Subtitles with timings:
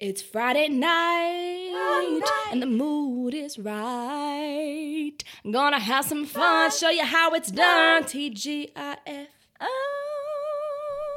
[0.00, 5.12] It's Friday night, and the mood is right.
[5.44, 8.04] I'm gonna have some fun, show you how it's done.
[8.04, 9.26] TGIF.
[9.60, 9.68] All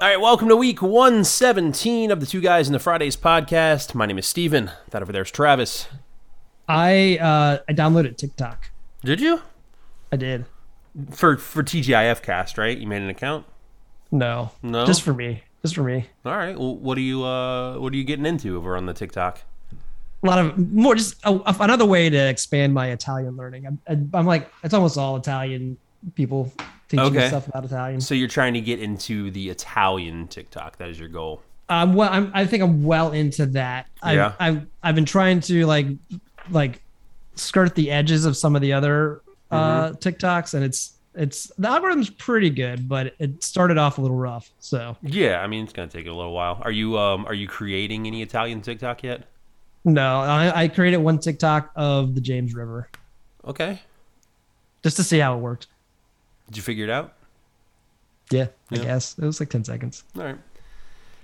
[0.01, 3.93] right, welcome to week 117 of the Two Guys in the Fridays podcast.
[3.93, 4.71] My name is Steven.
[4.89, 5.87] That over there is Travis.
[6.67, 8.71] I uh I downloaded TikTok.
[9.03, 9.41] Did you?
[10.11, 10.45] I did.
[11.11, 12.75] For for TGIF cast, right?
[12.75, 13.45] You made an account?
[14.09, 14.53] No.
[14.63, 14.87] No?
[14.87, 15.43] Just for me.
[15.61, 16.05] Just for me.
[16.25, 16.57] All right.
[16.57, 19.41] Well, what are you uh what are you getting into over on the TikTok?
[20.23, 23.65] A lot of more just a, a- another way to expand my Italian learning.
[23.87, 25.77] I'm, I'm like it's almost all Italian
[26.15, 26.51] people
[26.89, 27.27] teaching Okay.
[27.27, 28.01] stuff about Italian.
[28.01, 30.77] So you're trying to get into the Italian TikTok.
[30.77, 31.41] That is your goal.
[31.69, 33.87] Um, well, I'm, I think I'm well into that.
[34.03, 34.33] I've, Yeah.
[34.39, 35.87] I've I've been trying to like
[36.49, 36.81] like
[37.35, 39.95] skirt the edges of some of the other uh, Mm-hmm.
[39.97, 44.51] TikToks, and it's it's the algorithm's pretty good, but it started off a little rough.
[44.59, 46.61] So Yeah, I mean it's gonna take a little while.
[46.63, 49.23] Are you um are you creating any Italian TikTok yet?
[49.83, 52.87] no, I, I created one TikTok of the James River
[53.45, 53.79] Okay.
[54.83, 55.67] just to see how it worked.
[56.47, 57.13] Did you figure it out?
[58.31, 58.83] Yeah, I Yeah.
[58.83, 60.03] guess it was like ten seconds.
[60.17, 60.37] All right.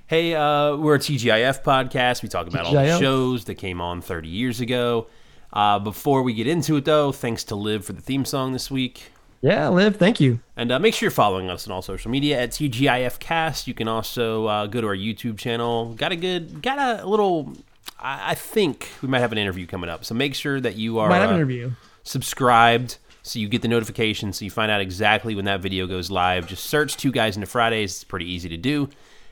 [0.07, 2.23] Hey, uh, we're a TGIF podcast.
[2.23, 5.07] We talk about all the shows that came on 30 years ago.
[5.51, 8.71] Uh, before we get into it, though, thanks to Liv for the theme song this
[8.71, 9.11] week.
[9.41, 10.39] Yeah, Liv, thank you.
[10.55, 13.67] And uh, make sure you're following us on all social media at TGIF Cast.
[13.67, 15.93] You can also uh, go to our YouTube channel.
[15.93, 17.53] Got a good, got a little.
[17.99, 20.05] I, I think we might have an interview coming up.
[20.05, 21.71] So make sure that you are Might have an uh, interview.
[22.03, 26.09] subscribed so you get the notification so you find out exactly when that video goes
[26.09, 26.47] live.
[26.47, 27.93] Just search Two Guys into Fridays.
[27.95, 28.89] It's pretty easy to do.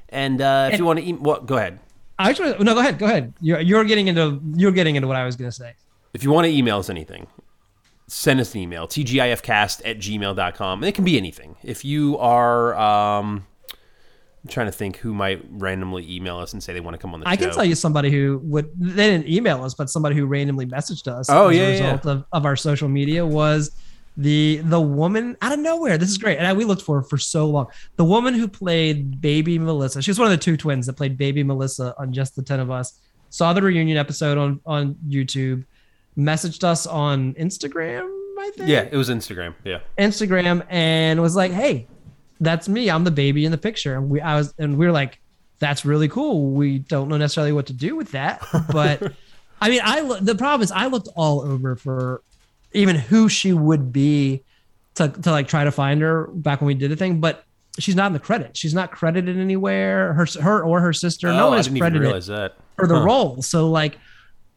[0.09, 1.79] And uh, if you want to, e- well, go ahead.
[2.19, 3.33] I just no, go ahead, go ahead.
[3.41, 5.73] You're you're getting into you're getting into what I was gonna say.
[6.13, 7.27] If you want to email us anything,
[8.07, 10.79] send us an email, tgifcast at gmail.com.
[10.79, 11.55] And it can be anything.
[11.63, 13.45] If you are, um,
[14.43, 17.13] I'm trying to think who might randomly email us and say they want to come
[17.13, 17.33] on the I show.
[17.33, 20.67] I can tell you somebody who would they didn't email us, but somebody who randomly
[20.67, 21.71] messaged us Oh, as yeah, a yeah.
[21.93, 23.71] result of, of our social media was
[24.17, 25.97] the the woman out of nowhere.
[25.97, 26.37] This is great.
[26.37, 27.67] And I, we looked for her for so long.
[27.95, 31.17] The woman who played baby Melissa, she was one of the two twins that played
[31.17, 32.99] baby Melissa on Just the Ten of Us,
[33.31, 35.65] saw the reunion episode on on YouTube,
[36.17, 38.03] messaged us on Instagram,
[38.39, 38.69] I think.
[38.69, 39.53] Yeah, it was Instagram.
[39.63, 39.79] Yeah.
[39.97, 41.87] Instagram and was like, "Hey,
[42.39, 42.89] that's me.
[42.89, 45.19] I'm the baby in the picture." And we, I was, and we were like,
[45.59, 46.51] "That's really cool.
[46.51, 49.11] We don't know necessarily what to do with that, but
[49.61, 52.21] I mean, I lo- the problem is I looked all over for
[52.73, 54.43] even who she would be
[54.95, 57.45] to to like try to find her back when we did the thing, but
[57.79, 58.59] she's not in the credits.
[58.59, 60.13] She's not credited anywhere.
[60.13, 61.27] Her her or her sister.
[61.27, 62.23] no oh, one I is credited
[62.75, 63.03] for the Huh.
[63.05, 63.41] role.
[63.41, 63.97] So like,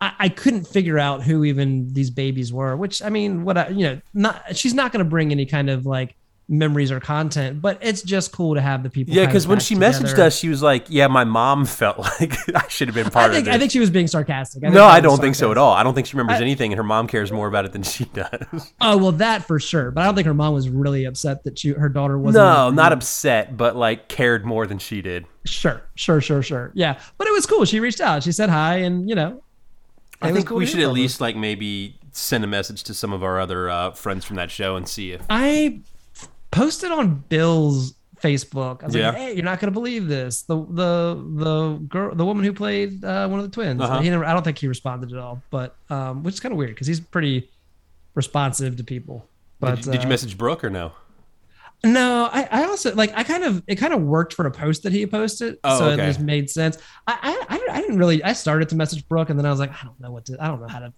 [0.01, 2.77] I, I couldn't figure out who even these babies were.
[2.77, 5.71] Which I mean, what I you know, not she's not going to bring any kind
[5.71, 6.15] of like
[6.51, 9.15] memories or content, but it's just cool to have the people.
[9.15, 12.67] Yeah, because when she messaged us, she was like, "Yeah, my mom felt like I
[12.69, 14.63] should have been part I think of this." I think she was being sarcastic.
[14.63, 15.75] think no, I don't think so at all.
[15.75, 17.83] I don't think she remembers I- anything, and her mom cares more about it than
[17.83, 18.73] she does.
[18.81, 19.91] Oh well, that for sure.
[19.91, 22.45] But I don't think her mom was really upset that she her daughter wasn't.
[22.45, 25.27] no, not upset, but like cared more than she did.
[25.45, 26.71] Sure, sure, sure, sure.
[26.75, 27.65] Yeah, but it was cool.
[27.65, 28.23] She reached out.
[28.23, 29.43] She said hi, and you know,
[30.21, 33.39] I think we should at least like maybe send a message to some of our
[33.39, 35.23] other uh, friends from that show and see if.
[35.31, 35.81] I
[36.51, 38.83] posted on Bill's Facebook.
[38.83, 39.09] I was Yeah.
[39.11, 40.43] like, "Hey, you're not gonna believe this.
[40.43, 43.81] The the the girl, the woman who played uh, one of the twins.
[43.81, 44.01] Uh-huh.
[44.01, 46.59] He never, I don't think he responded at all, but um, which is kind of
[46.59, 47.49] weird because he's pretty
[48.15, 49.25] responsive to people.
[49.61, 50.93] But did, you, did you uh, message Brooke or no?
[51.85, 54.83] No, I, I also like I kind of it kind of worked for a post
[54.83, 56.03] that he posted, Oh, so okay.
[56.03, 56.77] it just made sense.
[57.07, 58.23] I, I I I didn't really.
[58.25, 60.37] I started to message Brooke, and then I was like, I don't know what to.
[60.43, 60.93] I don't know how to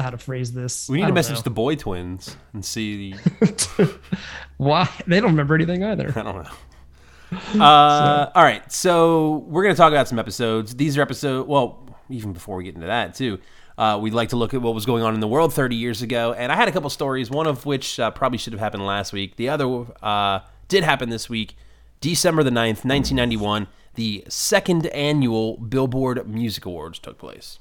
[0.00, 0.88] how to phrase this.
[0.88, 1.42] We need to message know.
[1.42, 3.14] the boy twins and see.
[3.14, 3.98] The,
[4.58, 6.12] Why they don't remember anything either.
[6.16, 7.62] I don't know.
[7.64, 10.74] Uh, All right, so we're gonna talk about some episodes.
[10.76, 11.46] These are episode.
[11.48, 13.38] Well, even before we get into that, too,
[13.76, 16.02] uh, we'd like to look at what was going on in the world 30 years
[16.02, 16.32] ago.
[16.32, 17.30] And I had a couple stories.
[17.30, 19.36] One of which uh, probably should have happened last week.
[19.36, 21.56] The other uh, did happen this week,
[22.00, 23.68] December the 9th, 1991.
[23.94, 27.58] The second annual Billboard Music Awards took place.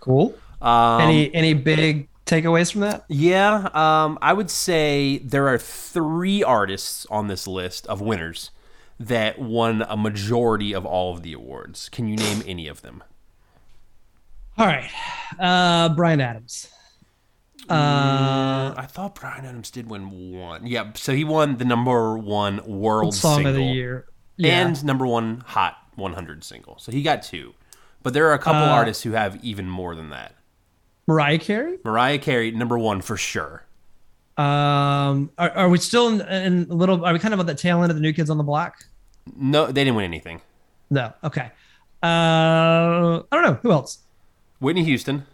[0.00, 0.34] Cool.
[0.62, 3.04] Um, any any big takeaways from that?
[3.08, 8.50] Yeah, um, I would say there are three artists on this list of winners
[8.98, 11.88] that won a majority of all of the awards.
[11.88, 13.02] Can you name any of them?
[14.60, 14.90] All right,
[15.38, 16.68] uh, Bryan Adams.
[17.68, 20.66] Uh, I thought Bryan Adams did win one.
[20.66, 24.06] Yeah, so he won the number one world song single of the year.
[24.36, 24.66] Yeah.
[24.66, 26.78] and number one hot 100 single.
[26.78, 27.54] So he got two.
[28.02, 30.34] But there are a couple Uh, artists who have even more than that.
[31.06, 31.78] Mariah Carey.
[31.84, 33.64] Mariah Carey, number one for sure.
[34.36, 37.04] Um, are, are we still in, in a little?
[37.04, 38.84] Are we kind of at the tail end of the New Kids on the Block?
[39.36, 40.40] No, they didn't win anything.
[40.90, 41.12] No.
[41.24, 41.50] Okay.
[42.02, 43.58] Uh, I don't know.
[43.62, 43.98] Who else?
[44.60, 45.26] Whitney Houston.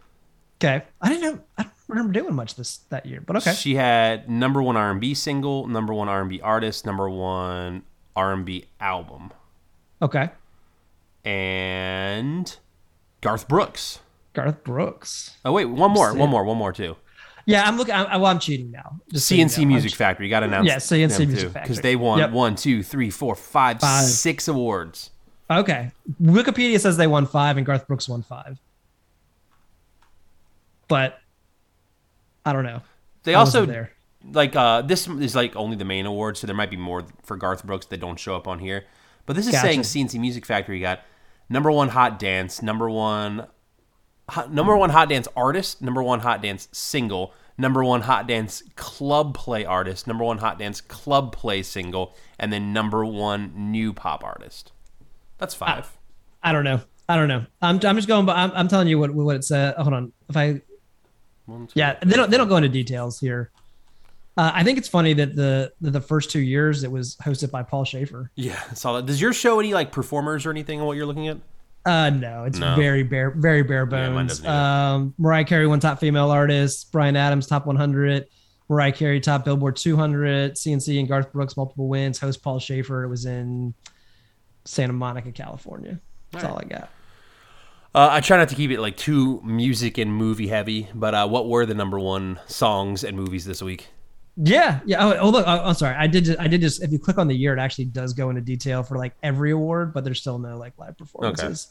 [0.59, 0.85] Okay.
[1.03, 1.41] I didn't know.
[1.59, 3.53] I don't remember doing much this that year, but okay.
[3.53, 7.83] She had number one R&B single, number one R&B artist, number one
[8.17, 9.33] R&B album,
[10.01, 10.31] Okay.
[11.25, 12.57] and
[13.21, 14.01] Garth Brooks.
[14.33, 15.37] Garth Brooks.
[15.45, 16.97] Oh wait, one more, one more, one more too.
[17.45, 17.95] Yeah, I'm looking.
[17.95, 18.97] I, well, I'm cheating now.
[19.13, 19.63] Just so you C+C know.
[19.63, 20.27] I'm Music Factory.
[20.27, 20.67] You got to announce.
[20.67, 21.63] Yeah, C+C Music too, Factory.
[21.63, 22.31] because they won Yep.
[22.33, 24.05] one, two, three, four, five, Five.
[24.05, 25.11] six awards.
[25.49, 25.93] Okay.
[26.21, 28.59] Wikipedia says they won five, and Garth Brooks won five.
[30.89, 31.19] But
[32.45, 32.83] I don't know.
[33.25, 33.91] They I also there.
[34.33, 37.37] like uh this is like only the main award, so there might be more for
[37.37, 38.85] Garth Brooks that don't show up on here.
[39.27, 39.67] But this is Gotcha.
[39.67, 41.01] saying C+C Music Factory got
[41.49, 43.47] number one hot dance, number one
[44.29, 48.63] hot, number one hot dance artist, number one hot dance single, number one hot dance
[48.77, 53.93] club play artist, number one hot dance club play single, and then number one new
[53.93, 54.71] pop artist.
[55.39, 55.97] That's five.
[56.43, 56.81] I don't know.
[57.09, 57.47] I don't know.
[57.61, 58.27] I'm, I'm just going.
[58.27, 59.75] But I'm, I'm telling you what what it said.
[59.75, 60.13] Hold on.
[60.29, 60.61] If I
[61.47, 63.51] One, two, yeah, they don't they don't go into details here.
[64.37, 67.51] Uh, I think it's funny that the that the first two years it was hosted
[67.51, 68.31] by Paul Shaffer.
[68.35, 69.07] yeah, I saw that.
[69.07, 71.39] Does your show any like performers or anything on what you're looking at?
[71.87, 72.75] Uh, no, it's No.
[72.75, 74.41] very bare, very bare bones.
[74.41, 76.91] doesn't um, Mariah Carey won top female artist.
[76.91, 78.27] Bryan Adams top 100.
[78.69, 80.59] Mariah Carey top Billboard 200.
[80.59, 82.19] C+C and Garth Brooks multiple wins.
[82.19, 83.05] Host Paul Shaffer.
[83.05, 83.73] It was in
[84.65, 86.01] Santa Monica, California.
[86.33, 86.91] That's all, I got.
[87.97, 91.27] Uh, I try not to keep it like too music and movie heavy, but uh,
[91.27, 93.87] what were the number one songs and movies this week?
[94.37, 95.03] Yeah, yeah.
[95.03, 95.97] Oh, oh look, oh, I'm sorry.
[95.97, 96.27] I did.
[96.27, 96.83] Just, I did just.
[96.83, 99.51] If you click on the year, it actually does go into detail for like every
[99.53, 101.69] award, but there's still no like live performances.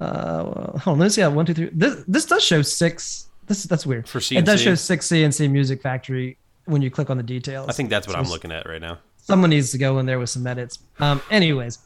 [0.00, 0.98] Uh, well, hold on.
[1.00, 1.22] Let's see.
[1.22, 1.70] how One, two, three.
[1.72, 3.26] This this does show six.
[3.48, 4.08] This that's weird.
[4.08, 7.68] For it does show six C+C Music Factory when you click on the details.
[7.68, 8.98] I think that's what So I'm looking at right now.
[9.16, 10.78] Someone needs to go in there with some edits.
[11.00, 11.20] Um.
[11.32, 11.80] Anyways,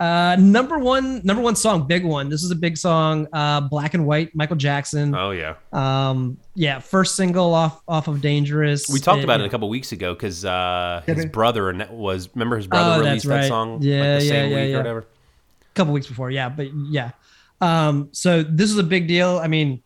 [0.00, 2.28] uh, number one, number one song, big one.
[2.28, 3.26] This is a big song.
[3.32, 5.14] Uh, Black and White, Michael Jackson.
[5.14, 6.38] Oh yeah, Um.
[6.54, 8.88] Yeah, first single off off of Dangerous.
[8.88, 9.48] we talked about it yeah.
[9.48, 13.46] a couple weeks ago because uh, his brother was remember his brother Oh, released that's
[13.46, 14.74] that song Yeah, like the yeah, same yeah, week yeah.
[14.74, 14.98] or whatever.
[15.00, 17.12] A couple weeks before yeah but yeah
[17.60, 19.80] um so this is a big deal i mean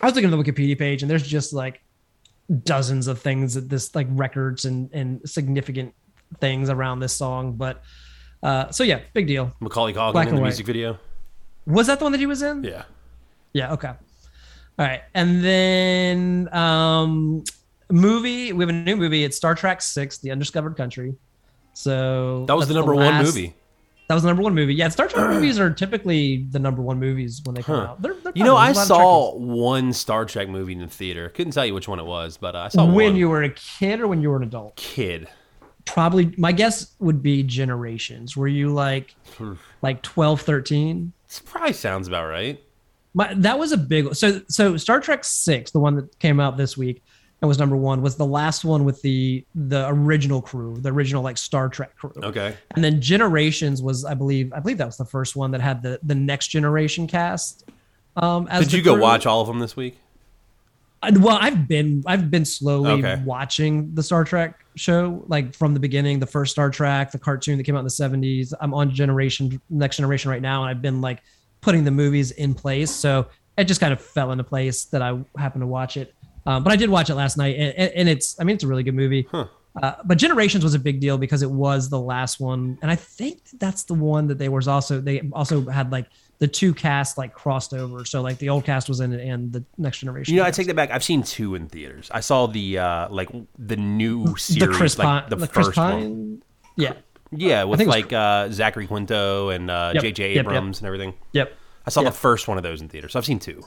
[0.00, 1.80] i was looking at the wikipedia page and there's just like
[2.64, 5.94] dozens of things that this like records and and significant
[6.40, 7.82] things around this song but
[8.42, 10.48] uh so yeah big deal Macaulay Culkin Black in the white.
[10.48, 10.98] music video.
[11.66, 12.84] was that the one that he was in Yeah,
[13.52, 13.96] yeah okay all
[14.78, 17.44] right and then um
[17.90, 21.14] movie we have a new movie it's star trek 6 the undiscovered country
[21.74, 23.54] so that was the number one last- movie.
[24.08, 24.74] That was the number one movie.
[24.74, 27.82] Yeah, Star Trek movies are typically the number one movies when they come Huh.
[27.92, 28.02] out.
[28.02, 28.56] They're, they're You know.
[28.56, 31.28] I There's a lot of saw one Star Trek movie in the theater.
[31.28, 33.14] Couldn't tell you which one it was, but uh, I saw when one.
[33.16, 34.74] you were a kid or when you were an adult.
[34.74, 35.28] kid.
[35.84, 38.36] Probably my guess would be Generations.
[38.36, 39.14] Were you like
[39.82, 41.12] like 12, 13?
[41.26, 42.62] This probably sounds about right.
[43.12, 46.56] My, that was a big so so Star Trek 6, the one that came out
[46.56, 47.02] this week
[47.40, 51.22] and was number 1 was the last one with the the original crew, the original
[51.22, 52.12] like Star Trek crew.
[52.22, 52.56] Okay.
[52.72, 55.82] And then Generations was I believe I believe that was the first one that had
[55.82, 57.64] the the next generation cast
[58.16, 59.02] um as Did you go crew.
[59.02, 59.98] watch all of them this week?
[61.02, 63.22] Well i've been i've been slowly Okay.
[63.24, 67.56] watching the star trek show like from the beginning the first star trek the cartoon
[67.56, 70.82] that came out in the 70s i'm on generation next generation right now and i've
[70.82, 71.22] been like
[71.62, 72.90] putting the movies in place.
[72.90, 73.26] So
[73.58, 76.14] it just kind of fell into place that i happened to watch it.
[76.46, 78.64] Um, but i did watch it last night and, and- and it's i mean it's
[78.64, 79.26] a really good movie.
[79.30, 79.46] Huh.
[79.82, 82.78] uh, but generations was a big deal because it was the last one.
[82.82, 86.06] And i think that's the one that they was also they also had like
[86.40, 89.52] the two casts like crossed over so like the old cast was in it and
[89.52, 90.90] the next generation You know, I take that back.
[90.90, 92.10] I've seen two in theaters.
[92.12, 93.28] I saw the uh like
[93.58, 96.42] the new series, the Chris like Pine, the, the Chris first one.
[96.76, 96.94] Yeah.
[97.30, 100.44] Yeah, with like uh Zachary Quinto and uh Yep, JJ yep, yep.
[100.46, 101.14] Abrams and everything.
[101.32, 101.52] Yep.
[101.86, 102.12] I saw Yep.
[102.12, 103.12] the first one of those in theaters.
[103.12, 103.62] So I've seen two.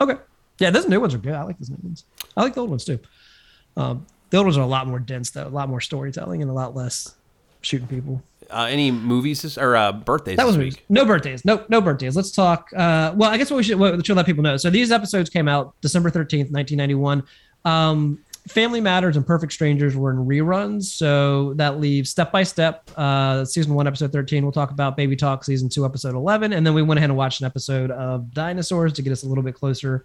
[0.00, 0.14] Okay.
[0.58, 1.34] Yeah, those new ones are good.
[1.34, 2.04] I like those new ones.
[2.36, 2.98] I like the old ones too.
[3.76, 6.50] Um, the old ones are a lot more dense though, a lot more storytelling and
[6.50, 7.14] a lot less
[7.62, 8.22] shooting people.
[8.52, 10.36] Uh, any movies this, or uh, birthdays?
[10.36, 10.74] That was week.
[10.74, 10.84] week?
[10.88, 11.44] No birthdays.
[11.44, 12.14] No, no birthdays.
[12.14, 12.68] Let's talk.
[12.76, 14.56] Uh, well, I guess what we should, what we should let people know.
[14.56, 17.22] So these episodes came out December 13th, 1991.
[17.64, 18.18] Um,
[18.48, 20.84] Family Matters and Perfect Strangers were in reruns.
[20.84, 24.42] So that leaves Step by Step, uh, season one, episode 13.
[24.42, 26.52] We'll talk about Baby Talk, season two, episode 11.
[26.52, 29.28] And then we went ahead and watched an episode of Dinosaurs to get us a
[29.28, 30.04] little bit closer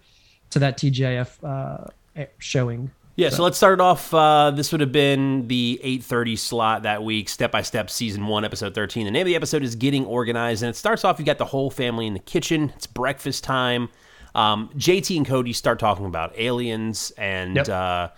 [0.50, 2.90] to that TGIF uh, showing.
[3.18, 4.14] Yeah, so let's start off.
[4.14, 7.28] Uh, this would have been the 8:30 slot that week.
[7.28, 9.06] Step by step, season one, episode 13.
[9.06, 11.18] The name of the episode is "Getting Organized," and it starts off.
[11.18, 12.72] You got the whole family in the kitchen.
[12.76, 13.88] It's breakfast time.
[14.36, 17.68] Um, JT and Cody start talking about aliens, and Yep.
[17.68, 18.08] uh,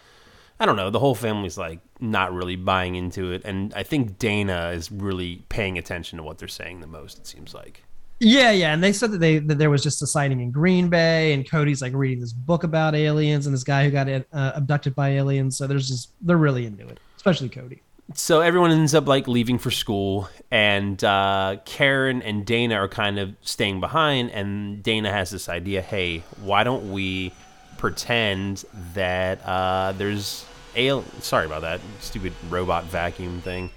[0.61, 0.91] I don't know.
[0.91, 5.47] The whole family's like not really buying into it, and I think Dana is really
[5.49, 7.17] paying attention to what they're saying the most.
[7.19, 7.85] It seems like.
[8.23, 10.91] Yeah, yeah, and they said that they that there was just a sighting in Green
[10.91, 14.23] Bay, and Cody's like reading this book about aliens, and this guy who got uh,
[14.55, 15.57] abducted by aliens.
[15.57, 17.81] So there's just they're really into it, especially Cody.
[18.15, 23.19] So everyone ends up like leaving for school, and uh, Karen and Dana are kind
[23.19, 24.31] of staying behind.
[24.33, 27.33] And Dana has this idea: Hey, why don't we
[27.79, 30.45] pretend that uh, there's
[30.77, 31.05] al?
[31.21, 33.71] Sorry about that stupid robot vacuum thing.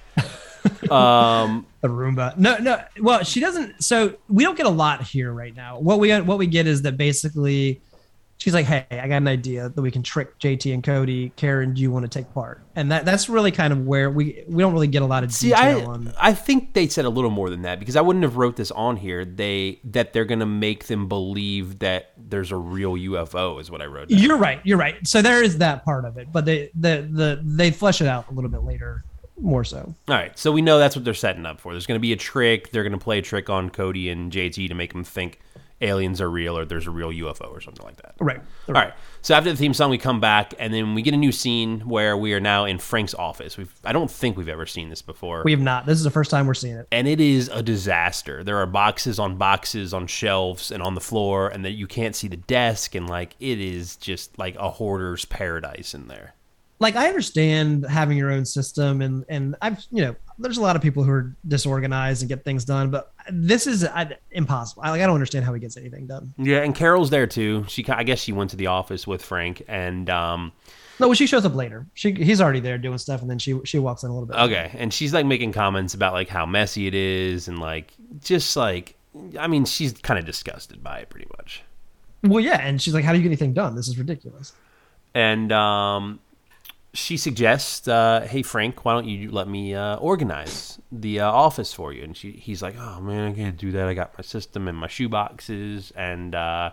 [0.92, 2.38] Um, a Roomba.
[2.38, 2.82] No, no.
[3.00, 3.84] Well, she doesn't.
[3.84, 5.80] So we don't get a lot here right now.
[5.80, 7.82] What we what we get is that basically,
[8.38, 11.32] she's like, "Hey, I got an idea that we can trick JT and Cody.
[11.36, 14.44] Karen, do you want to take part?" And that that's really kind of where we
[14.48, 16.13] we don't really get a lot of See, detail I on.
[16.20, 18.72] I think they said a little more than that because I wouldn't have wrote this
[18.72, 19.25] on here.
[19.25, 23.86] They that they're gonna make them believe that there's a real UFO is what I
[23.86, 24.10] wrote.
[24.10, 24.20] Down.
[24.20, 24.60] You're right.
[24.63, 25.06] You're right.
[25.08, 28.30] So there is that part of it, but they the the they flesh it out
[28.30, 29.04] a little bit later,
[29.40, 29.94] more so.
[30.08, 31.74] All right, so we know that's what they're setting up for.
[31.74, 32.72] There's going to be a trick.
[32.72, 35.40] They're going to play a trick on Cody and JT to make them think
[35.82, 38.16] aliens are real or there's a real UFO or something like that.
[38.22, 38.40] Right.
[38.70, 38.94] All right.
[39.22, 41.82] So after the theme song, we come back and then we get a new scene
[41.82, 43.58] where we are now in Frank's office.
[43.58, 45.42] We've I don't think we've ever seen this before.
[45.44, 45.86] We have not.
[45.86, 46.88] This is the first time we're seeing it.
[46.92, 48.46] and it is a disaster.
[48.46, 52.16] There are boxes on boxes on shelves and on the floor, and that you can't
[52.16, 56.34] see the desk, and like it is just like a hoarder's paradise in there.
[56.80, 60.75] Like I understand having your own system and and I've you know there's a lot
[60.75, 64.84] of people who are disorganized and get things done, but this is I, impossible.
[64.84, 66.34] I, like I don't understand how he gets anything done.
[66.38, 67.65] Yeah, and Carol's there too.
[67.68, 70.51] She, I guess, she went to the office with Frank, and um,
[71.00, 71.86] No, well, she shows up later.
[71.94, 74.38] She he's already there doing stuff, and then she she walks in a little bit.
[74.38, 78.56] okay, and she's like making comments about like how messy it is, and like just
[78.56, 78.96] like,
[79.39, 81.63] I mean, she's kind of disgusted by it, pretty much.
[82.24, 83.75] Well, yeah, and she's like, "How do you get anything done?
[83.75, 84.53] This is ridiculous."
[85.15, 86.20] and um,
[86.93, 91.73] she suggests, uh, "Hey Frank, why don't you let me uh, organize the uh, office
[91.73, 93.88] for you?" And she, he's like, "Oh man, I can't do that.
[93.88, 96.71] I got my system and my shoe boxes." And uh,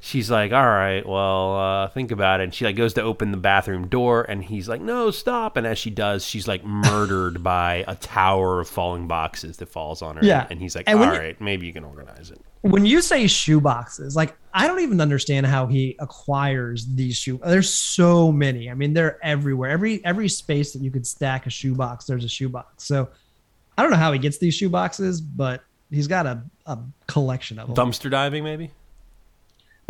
[0.00, 3.30] she's like, "All right, well, uh, think about it." And she like goes to open
[3.30, 7.42] the bathroom door, and he's like, "No, stop!" And as she does, she's like murdered
[7.44, 10.24] by a tower of falling boxes that falls on her.
[10.24, 10.46] Yeah.
[10.50, 13.26] and he's like, And "All when you- maybe you can organize it." When you say
[13.26, 17.40] shoe boxes, like I don't even understand how he acquires these shoe.
[17.42, 18.70] There's so many.
[18.70, 19.70] I mean, they're everywhere.
[19.70, 22.84] Every every space that you could stack a shoe box, there's a shoe box.
[22.84, 23.08] So
[23.78, 27.58] I don't know how he gets these shoe boxes, but he's got a, a collection
[27.58, 27.76] of them.
[27.76, 28.72] Dumpster diving, maybe.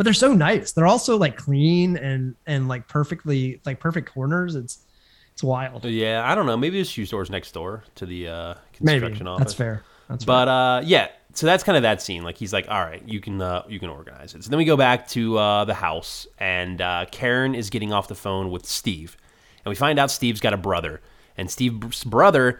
[0.01, 0.71] But they're so nice.
[0.71, 4.55] They're also like clean and and like perfectly like perfect corners.
[4.55, 4.79] It's
[5.31, 5.85] it's wild.
[5.85, 6.57] Yeah, I don't know.
[6.57, 9.43] Maybe the shoe store's next door to the uh, Maybe construction office.
[9.45, 9.83] that's fair.
[10.09, 12.23] That's But uh, yeah, so that's kind of that scene.
[12.23, 14.65] Like he's like, "All right, you can uh, you can organize it." So then we
[14.65, 18.65] go back to uh, the house, and uh, Karen is getting off the phone with
[18.65, 19.17] Steve,
[19.63, 20.99] and we find out Steve's got a brother,
[21.37, 22.59] and Steve's brother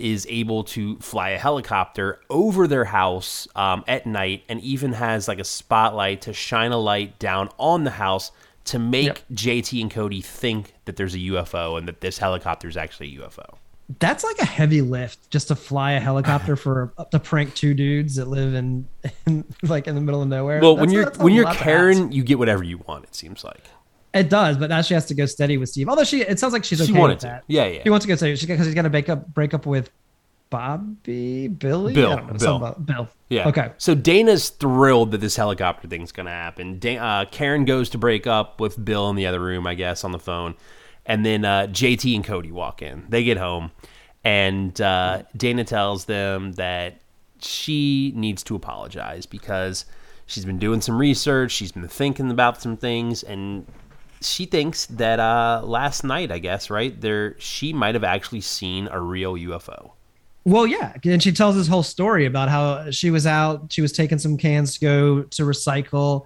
[0.00, 5.28] is able to fly a helicopter over their house um, at night, and even has
[5.28, 8.32] like a spotlight to shine a light down on the house
[8.64, 9.18] to make Yep.
[9.32, 13.20] JT and Cody think that there's a UFO and that this helicopter is actually a
[13.20, 13.56] UFO.
[13.98, 18.14] That's like a heavy lift just to fly a helicopter for to prank two dudes
[18.16, 18.86] that live in,
[19.26, 20.60] in like in the middle of nowhere.
[20.60, 21.52] Well, That's when you're when you're.
[21.54, 23.04] Karen, you get whatever you want.
[23.04, 23.64] It seems like
[24.14, 25.88] it does, but now she has to go steady with Steve.
[25.88, 27.26] Although she, it sounds like she's She okay wanted with to.
[27.26, 27.44] that.
[27.46, 27.82] Yeah, yeah.
[27.82, 29.90] She wants to go steady because he's gonna break up break up with
[30.50, 32.74] Bobby, Billy, Bill, know, Bill.
[32.84, 33.08] Bill.
[33.28, 33.48] Yeah.
[33.48, 33.70] Okay.
[33.78, 36.80] So Dana's thrilled that this helicopter thing's going to happen.
[36.80, 40.02] Da- uh, Karen goes to break up with Bill in the other room, I guess,
[40.02, 40.56] on the phone.
[41.06, 43.06] And then uh, JT and Cody walk in.
[43.08, 43.70] They get home.
[44.24, 47.00] And uh, Dana tells them that
[47.40, 49.84] she needs to apologize because
[50.26, 51.52] she's been doing some research.
[51.52, 53.22] She's been thinking about some things.
[53.22, 53.66] And
[54.20, 56.98] she thinks that uh, last night, I guess, right?
[57.00, 59.92] There, she might have actually seen a real UFO.
[60.44, 63.92] Well, yeah, and she tells this whole story about how she was out, she was
[63.92, 66.24] taking some cans to go to recycle,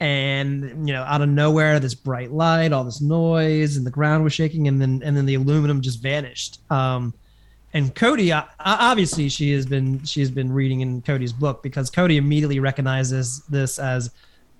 [0.00, 4.22] and you know, out of nowhere, this bright light, all this noise, and the ground
[4.22, 6.60] was shaking, and then and then the aluminum just vanished.
[6.70, 7.14] Um,
[7.72, 12.18] and Cody, obviously, she has been she has been reading in Cody's book because Cody
[12.18, 14.10] immediately recognizes this as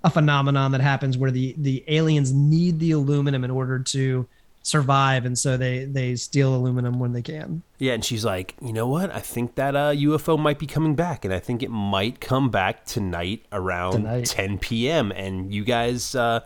[0.05, 4.27] a phenomenon that happens where the the aliens need the aluminum in order to
[4.61, 7.61] survive, and so they they steal aluminum when they can.
[7.79, 9.11] Yeah, and she's like, you know what?
[9.13, 12.49] I think that uh, UFO might be coming back, and I think it might come
[12.49, 14.25] back tonight around Tonight.
[14.27, 15.11] 10 p.m.
[15.11, 16.39] And you guys uh,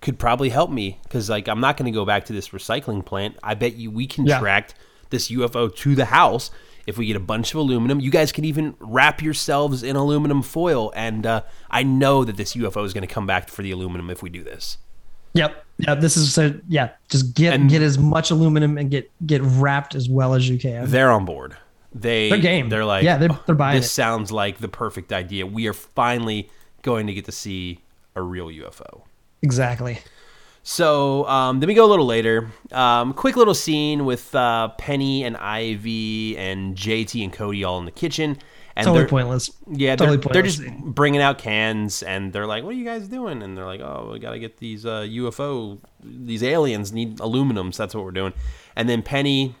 [0.00, 3.04] could probably help me because, like, I'm not going to go back to this recycling
[3.04, 3.36] plant.
[3.42, 4.38] I bet you we can Yeah.
[4.38, 4.74] track
[5.10, 6.50] this UFO to the house
[6.86, 8.00] if we get a bunch of aluminum.
[8.00, 12.54] You guys can even wrap yourselves in aluminum foil, and uh, I know that this
[12.54, 14.78] UFO is going to come back for the aluminum if we do this.
[15.34, 15.64] Yep.
[15.78, 15.94] Yeah.
[15.96, 16.54] This is so.
[16.68, 16.90] Yeah.
[17.08, 20.58] Just get And- get as much aluminum and get get wrapped as well as you
[20.58, 20.90] can.
[20.90, 21.56] They're on board.
[21.94, 22.68] they They're game.
[22.70, 25.46] They're like, Yeah, they're- "Oh, they're buying This it." sounds like the perfect idea.
[25.46, 26.48] We are finally
[26.82, 27.80] going to get to see
[28.14, 29.02] a real UFO.
[29.42, 29.98] Exactly.
[30.68, 32.50] So um, then we go a little later.
[32.72, 37.84] Um, quick little scene with uh, Penny and Ivy and JT and Cody all in
[37.84, 38.36] the kitchen.
[38.74, 39.48] And Totally they're, pointless.
[39.70, 43.06] Yeah, Totally they're, they're just bringing out cans, and they're like, "What are you guys
[43.06, 47.70] doing?" And they're like, "Oh, we gotta get these uh, UFO, these aliens need aluminum,
[47.70, 48.32] so that's what we're doing."
[48.74, 49.54] And then Penny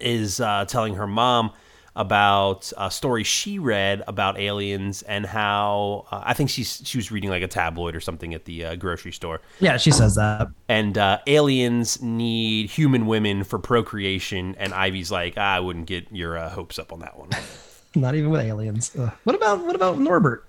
[0.00, 1.52] is uh, telling her mom
[1.96, 7.10] about a story she read about aliens and how uh, I think she's she was
[7.12, 10.48] reading like a tabloid or something at the uh, grocery store, Yeah, she says that.
[10.68, 16.36] and uh, aliens need human women for procreation, and Ivy's like, "I wouldn't get your
[16.36, 17.30] uh, hopes up on that one."
[17.94, 18.90] Not even with aliens.
[18.98, 19.12] Ugh.
[19.22, 20.44] What about what about Norbert?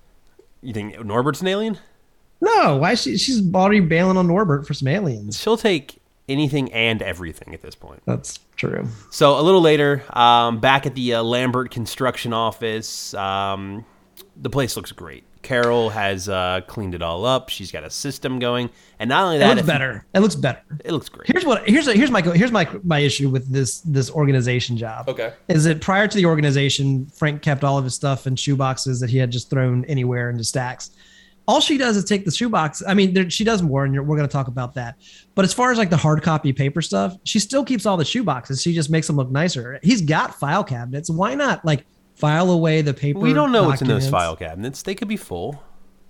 [0.62, 1.78] you think Norbert's an alien?
[2.40, 5.40] No, why she she's already bailing on Norbert for some aliens.
[5.40, 8.02] She'll take anything and everything at this point.
[8.06, 8.86] That's true.
[9.10, 13.84] So a little later, um, back at the uh, Lambert construction office, um,
[14.36, 15.24] the place looks great.
[15.42, 17.50] Carol has uh, cleaned it all up.
[17.50, 18.68] She's got a system going,
[18.98, 20.04] and not only that, It looks if- better.
[20.12, 20.60] It looks better.
[20.84, 21.28] It looks great.
[21.28, 25.08] Here's what here's here's my here's my my issue with this this organization job.
[25.08, 25.32] Okay.
[25.46, 29.10] Is that prior to the organization, Frank kept all of his stuff in shoeboxes that
[29.10, 30.90] he had just thrown anywhere into stacks.
[31.48, 32.82] All she does is take the shoebox.
[32.86, 34.96] I mean, there, she does more, and you're, we're going to talk about that.
[35.34, 38.04] But as far as like the hard copy paper stuff, she still keeps all the
[38.04, 38.62] shoeboxes.
[38.62, 39.78] She just makes them look nicer.
[39.82, 41.08] He's got file cabinets.
[41.08, 41.86] Why not like
[42.16, 43.20] file away the paper?
[43.20, 44.82] We don't know what's in those file cabinets.
[44.82, 45.62] They could be full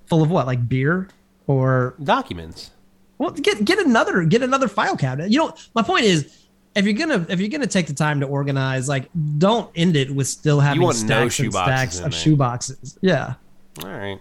[0.06, 1.08] full of what, like beer
[1.46, 2.70] or documents.
[3.18, 5.30] Well, get get another get another file cabinet.
[5.30, 8.26] You know, my point is, if you're gonna if you're gonna take the time to
[8.26, 12.98] organize, like, don't end it with still having want no stacks and stacks of shoeboxes.
[13.00, 13.34] Yeah,
[13.82, 14.20] All right.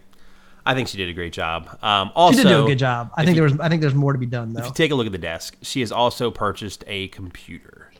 [0.65, 1.77] I think she did a great job.
[1.84, 3.12] Um, she did do a good job.
[3.15, 4.62] I think you- there was I think there's more to be done though.
[4.62, 7.91] If you take a look at the desk, she has also purchased a computer.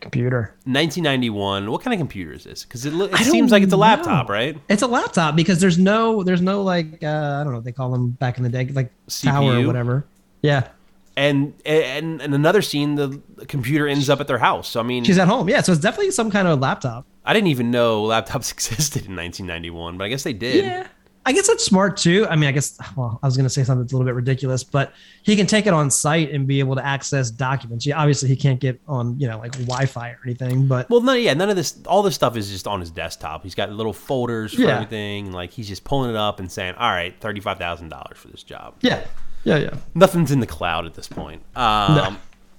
[0.00, 0.54] Computer.
[0.64, 1.70] 1991.
[1.70, 2.64] What kind of computer is this?
[2.64, 4.34] Because it, it seems like it's a laptop, know.
[4.34, 4.58] right?
[4.68, 7.06] It's a laptop because there's no there's no like uh,
[7.40, 10.04] I don't know what they call them back in the day like tower or whatever.
[10.42, 10.68] Yeah,
[11.16, 15.04] and and and another scene the computer ends up at their house so i mean
[15.04, 15.48] she's at home.
[15.48, 17.06] Yeah, so it's definitely some kind of laptop.
[17.24, 20.86] i didn't even know laptops existed in 1991 but i guess they did Yeah.
[21.24, 22.26] I guess that's smart too.
[22.28, 24.14] I mean, I guess, well, I was going to say something that's a little bit
[24.16, 27.86] ridiculous, but he can take it on site and be able to access documents.
[27.86, 31.00] Yeah, obviously, he can't get on, you know, like Wi Fi or anything, but well
[31.00, 33.70] no yeah none of this all this stuff is just on his desktop he's got
[33.70, 34.74] little folders for Yeah.
[34.74, 38.74] everything like he's just pulling it up and saying all right $35000 for this job
[38.80, 39.04] yeah.
[39.44, 39.58] Yeah.
[39.58, 39.74] Yeah.
[39.94, 42.16] nothing's in the cloud at this point um No.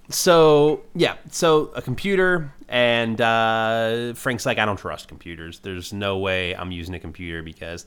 [0.09, 6.17] so yeah so a computer and uh frank's like i don't trust computers there's no
[6.17, 7.85] way i'm using a computer because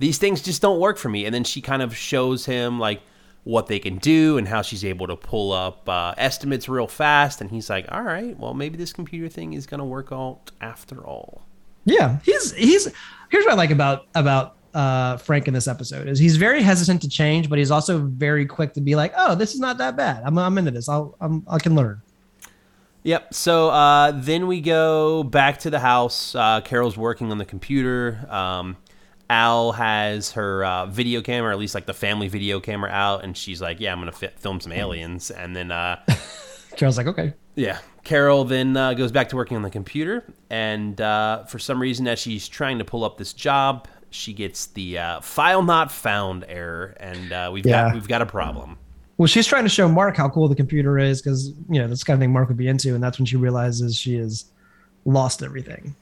[0.00, 3.00] these things just don't work for me and then she kind of shows him like
[3.44, 7.40] what they can do and how she's able to pull up uh, estimates real fast
[7.40, 10.50] and he's like all right well maybe this computer thing is going to work out
[10.60, 11.46] after all
[11.86, 12.18] Yeah.
[12.24, 12.86] He's, he's,
[13.30, 17.02] here's what I like about, about, uh, Frank in this episode is he's very hesitant
[17.02, 19.96] to change, but he's also very quick to be like, oh, this is not that
[19.96, 20.22] bad.
[20.24, 20.88] I'm, I'm into this.
[20.88, 22.02] I'll, I'm, I can learn.
[23.02, 23.34] Yep.
[23.34, 26.34] So uh, then we go back to the house.
[26.36, 28.26] Uh, Carol's working on the computer.
[28.28, 28.76] Um,
[29.30, 33.22] Al has her uh, video camera, or at least like the family video camera out,
[33.24, 36.04] and she's like, "Yeah, I'm gonna fi- film some aliens." And then, uh,
[36.76, 37.32] Carol's like, okay.
[37.54, 41.80] yeah, Carol then uh, goes back to working on the computer, and uh, for some
[41.80, 45.92] reason, as she's trying to pull up this job, she gets the uh, file not
[45.92, 47.84] found error, and uh, we've Yeah.
[47.86, 48.78] got we've got a problem.
[49.16, 52.00] Well, she's trying to show Mark how cool the computer is because you know that's
[52.00, 54.46] the kind of thing Mark would be into, and that's when she realizes she has
[55.04, 55.94] lost everything.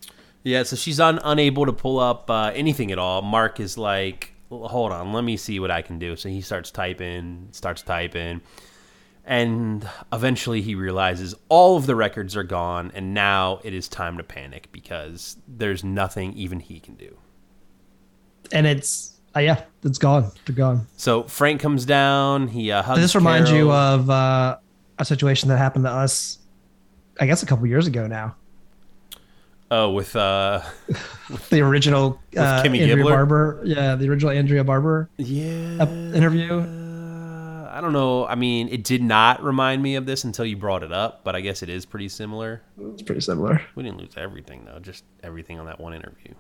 [0.44, 3.22] Yeah, so she's un- unable to pull up uh, anything at all.
[3.22, 6.16] Mark is like, hold on, let me see what I can do.
[6.16, 8.40] So he starts typing, starts typing,
[9.24, 14.16] and eventually he realizes all of the records are gone, and now it is time
[14.16, 17.18] to panic because there's nothing even he can do.
[18.52, 20.30] And it's uh, yeah, it's gone.
[20.46, 20.86] They're gone.
[20.96, 24.56] So Frank comes down, he uh, hugs Does this reminds you of uh,
[24.98, 26.38] a situation that happened to us?
[27.20, 28.36] I guess a couple years ago now.
[29.70, 30.62] Oh, with uh,
[31.50, 33.10] The original uh, Kimmy Andrea Gibbler?
[33.10, 36.60] Barber, yeah, the original Andrea Barber yeah, uh, interview.
[36.60, 38.26] Uh, I don't know.
[38.26, 41.36] I mean, it did not remind me of this until you brought it up, but
[41.36, 42.62] I guess it is pretty similar.
[42.92, 43.62] It's pretty similar.
[43.74, 46.34] We didn't lose everything though, just everything on that one interview.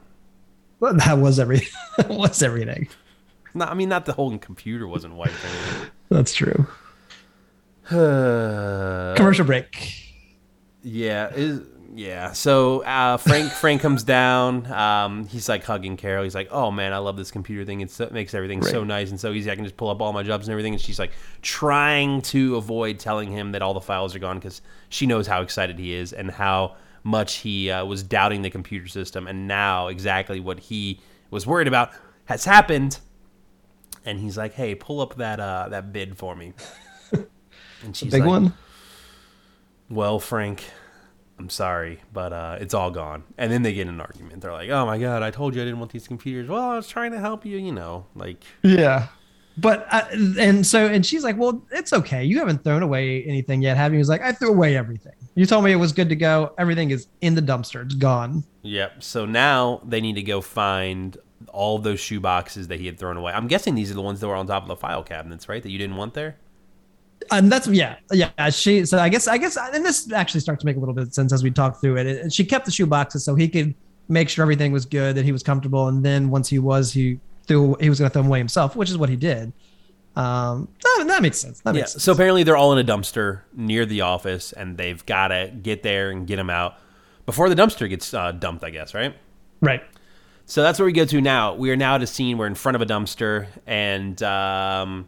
[0.80, 1.68] But that was everything.
[1.96, 2.88] that was everything.
[3.54, 5.34] No, I mean not the whole computer wasn't wiped.
[6.08, 6.66] That's true.
[7.88, 10.14] Commercial break.
[10.82, 11.62] yeah, is
[11.98, 12.30] yeah.
[12.32, 14.70] So uh, Frank Frank comes down.
[14.70, 16.22] Um, he's like hugging Carol.
[16.22, 17.80] He's like, "Oh man, I love this computer thing.
[17.80, 19.50] It's, it makes everything so nice and so easy.
[19.50, 21.10] I can just pull up all my jobs and everything." And she's like
[21.42, 25.42] trying to avoid telling him that all the files are gone because she knows how
[25.42, 29.88] excited he is and how much he uh, was doubting the computer system, and now
[29.88, 31.90] exactly what he was worried about
[32.26, 33.00] has happened.
[34.04, 36.52] And he's like, "Hey, pull up that uh, that bid for me."
[37.82, 38.54] And she's Big like, one.
[39.88, 40.64] well, Frank,
[41.38, 43.22] I'm sorry, but uh, it's all gone.
[43.36, 44.40] And then they get in an argument.
[44.40, 46.48] They're like, oh my God, I told you I didn't want these computers.
[46.48, 49.08] Well, I was trying to help you, you know, like, Yeah.
[49.60, 50.04] But uh,
[50.38, 52.22] and so and she's like, well, it's okay.
[52.24, 53.98] You haven't thrown away anything yet, have you?
[53.98, 55.14] He's like, I threw away everything.
[55.34, 56.52] You told me it was good to go.
[56.58, 57.84] Everything is in the dumpster.
[57.84, 58.44] It's gone.
[58.62, 59.02] yep.
[59.02, 61.16] So now they need to go find
[61.52, 63.32] all those shoe boxes that he had thrown away.
[63.32, 65.62] I'm guessing these are the ones that were on top of the file cabinets, right?
[65.62, 66.36] That you didn't want there?
[67.30, 68.50] And that's yeah, yeah.
[68.50, 71.08] She so I guess I guess and this actually starts to make a little bit
[71.08, 72.06] of sense as we talk through it.
[72.06, 73.74] And she kept the shoe boxes so he could
[74.08, 77.20] make sure everything was good, that he was comfortable, and then once he was, he
[77.46, 79.52] threw he was going to throw them away himself, which is what he did.
[80.16, 81.60] Um, that, that makes sense.
[81.60, 81.84] That Yeah.
[81.84, 82.02] sense.
[82.02, 85.82] So apparently they're all in a dumpster near the office and they've got to get
[85.84, 86.74] there and get them out
[87.24, 89.14] before the dumpster gets uh, dumped, I guess, right?
[89.60, 89.82] right.
[90.46, 91.54] So that's where we go to now.
[91.54, 92.38] We are now at a scene.
[92.38, 95.06] We're in front of a dumpster, and um,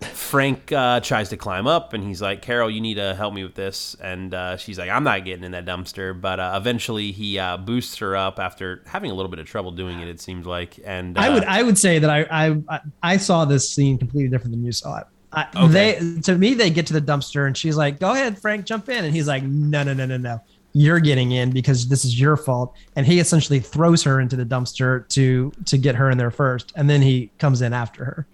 [0.00, 3.42] Frank uh, tries to climb up, and he's like, "Carol, you need to help me
[3.42, 7.12] with this." And uh, she's like, "I'm not getting in that dumpster." But uh, eventually,
[7.12, 10.08] he uh, boosts her up after having a little bit of trouble doing it.
[10.08, 12.26] It seems like, and uh, I would I would say that I
[12.70, 15.06] I I saw this scene completely different than you saw it.
[15.32, 15.98] I, Okay.
[15.98, 18.88] They to me they get to the dumpster and she's like, "Go ahead, Frank, jump
[18.88, 20.40] in," and he's like, "No, no, no, no, no,
[20.74, 24.44] you're getting in because this is your fault." And he essentially throws her into the
[24.44, 28.26] dumpster to to get her in there first, and then he comes in after her.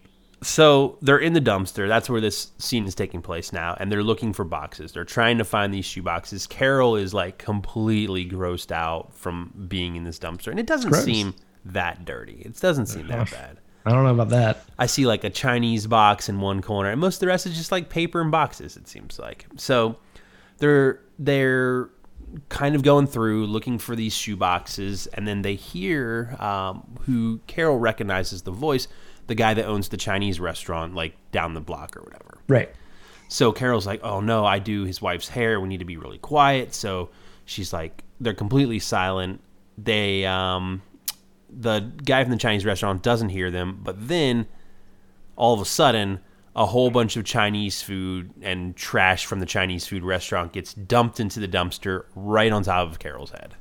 [0.44, 1.88] So they're in the dumpster.
[1.88, 4.92] That's where this scene is taking place now, and they're looking for boxes.
[4.92, 6.46] They're trying to find these shoe boxes.
[6.46, 11.04] Carol is like completely grossed out from being in this dumpster, and it doesn't Gross.
[11.04, 12.42] seem that dirty.
[12.44, 13.58] It doesn't seem that bad.
[13.86, 14.64] I don't know about that.
[14.78, 17.56] I see like a Chinese box in one corner, and most of the rest is
[17.56, 18.76] just like paper and boxes.
[18.76, 19.96] It seems like so
[20.58, 21.90] they're they're
[22.48, 27.40] kind of going through looking for these shoe boxes, and then they hear um, who
[27.46, 28.88] Carol recognizes the voice,
[29.26, 32.38] the guy that owns the Chinese restaurant like down the block or whatever.
[32.48, 32.70] Right.
[33.28, 35.60] So Carol's like, "Oh no, I do his wife's hair.
[35.60, 37.10] We need to be really quiet." So
[37.44, 39.40] she's like, they're completely silent.
[39.78, 40.82] They um
[41.50, 44.46] the guy from the Chinese restaurant doesn't hear them, but then
[45.36, 46.20] all of a sudden
[46.56, 51.18] a whole bunch of Chinese food and trash from the Chinese food restaurant gets dumped
[51.18, 53.54] into the dumpster right on top of Carol's head.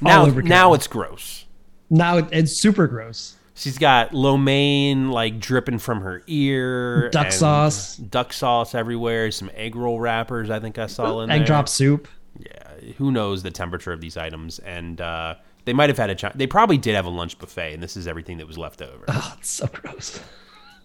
[0.00, 1.44] Now, now it's gross.
[1.90, 3.36] Now it's super gross.
[3.56, 7.96] She's got lo mein like dripping from her ear, Duck sauce.
[7.96, 9.30] duck sauce everywhere.
[9.30, 11.46] Some egg roll wrappers, I think I saw in Egg there.
[11.46, 12.08] drop soup.
[12.38, 14.58] Yeah, who knows the temperature of these items?
[14.58, 15.36] And uh,
[15.66, 16.32] they might have had a.
[16.36, 19.04] They probably did have a lunch buffet, and this is everything that was left over.
[19.06, 20.18] Oh, it's so gross.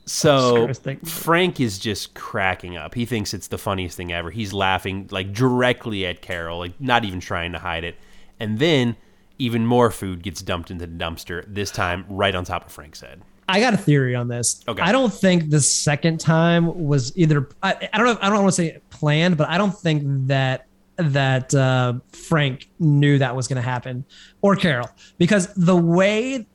[0.06, 0.72] So.
[1.06, 2.94] Frank is just cracking up.
[2.94, 4.30] He thinks it's the funniest thing ever.
[4.30, 7.96] He's laughing like directly at Carol, like not even trying to hide it.
[8.40, 8.96] And then
[9.40, 11.44] even more food gets dumped into the dumpster.
[11.48, 13.22] This time, right on top of Frank's head.
[13.48, 14.64] I got a theory on this.
[14.68, 14.82] Okay.
[14.82, 17.50] I don't think the second time was either.
[17.64, 18.18] I, I don't know.
[18.22, 23.18] I don't want to say planned, but I don't think that that uh, Frank knew
[23.18, 24.06] that was going to happen,
[24.42, 26.46] or Carol, because the way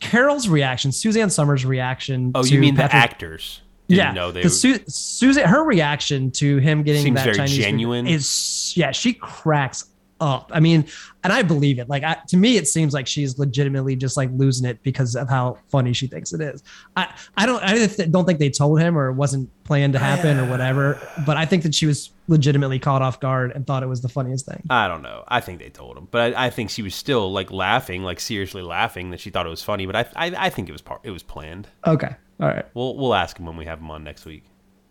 [0.00, 2.32] Carol's reaction, Suzanne Somers' reaction.
[2.34, 3.60] Oh, to you mean the actors?
[3.86, 7.62] Yeah, know they the Su- Susan, her reaction to him getting that very Chinese food
[7.62, 8.06] genuine.
[8.06, 9.84] is yeah, she cracks
[10.20, 10.50] up.
[10.54, 10.86] I mean,
[11.24, 11.88] and I believe it.
[11.88, 15.28] Like I, to me, it seems like she's legitimately just like losing it because of
[15.28, 16.62] how funny she thinks it is.
[16.96, 20.38] I I don't I don't think they told him or it wasn't planned to happen
[20.38, 21.00] or whatever.
[21.26, 24.08] But I think that she was legitimately caught off guard and thought it was the
[24.08, 24.62] funniest thing.
[24.68, 25.24] I don't know.
[25.26, 28.20] I think they told him, but I, I think she was still like laughing, like
[28.20, 29.86] seriously laughing that she thought it was funny.
[29.86, 31.68] But I, I, I think it was part, it was planned.
[31.86, 34.44] Okay, all right, We'll, we'll ask him when we have him on next week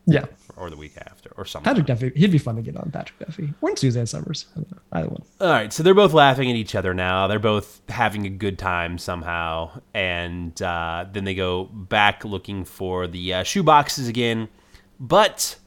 [0.05, 0.25] yeah.
[0.55, 1.67] Or the week after or something.
[1.67, 2.91] Patrick Duffy, he'd be fun to get on.
[2.91, 5.23] Patrick Duffy or Suzanne Somers, I don't know, either one.
[5.41, 7.25] All right, so they're both laughing at each other now.
[7.27, 13.07] They're both having a good time somehow, and uh, then they go back looking for
[13.07, 14.47] the uh, shoe boxes again.
[14.99, 15.57] But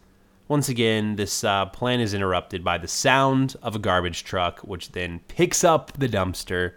[0.49, 4.93] once again, this uh, plan is interrupted by the sound of a garbage truck, which
[4.93, 6.75] then picks up the dumpster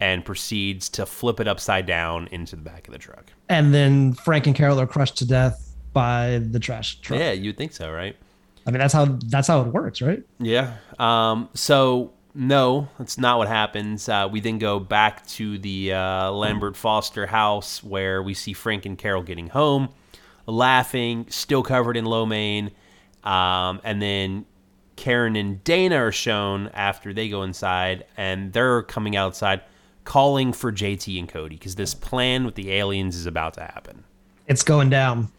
[0.00, 3.30] and proceeds to flip it upside down into the back of the truck.
[3.50, 7.18] and then Frank and Carol are crushed to death by the trash truck.
[7.18, 8.16] Yeah, you'd think so, right?
[8.66, 10.22] I mean, that's how that's how it works, right?
[10.38, 10.76] Yeah.
[10.98, 14.08] Um, so no, that's not what happens.
[14.08, 18.86] Uh, we then go back to the uh, Lambert Foster house where we see Frank
[18.86, 19.90] and Carol getting home,
[20.46, 22.70] laughing, still covered in lo mein,
[23.24, 24.46] um, and then
[24.96, 29.60] Karen and Dana are shown after they go inside, and they're coming outside,
[30.04, 34.04] calling for JT and Cody because this plan with the aliens is about to happen.
[34.46, 35.30] It's going down.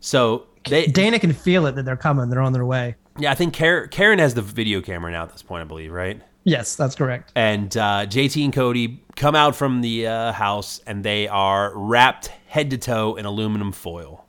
[0.00, 2.28] So they, Dana can feel it that they're coming.
[2.30, 2.96] They're on their way.
[3.18, 5.92] yeah, I think Karen, Karen has the video camera now at this point, I believe,
[5.92, 6.20] right?
[6.44, 7.32] Yes, that's correct.
[7.34, 12.28] And uh, JT and Cody come out from the uh, house and they are wrapped
[12.46, 14.24] head to toe in aluminum foil,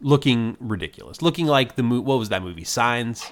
[0.00, 1.22] looking ridiculous.
[1.22, 2.04] Looking like the movie.
[2.04, 2.64] What was that movie?
[2.64, 3.24] Signs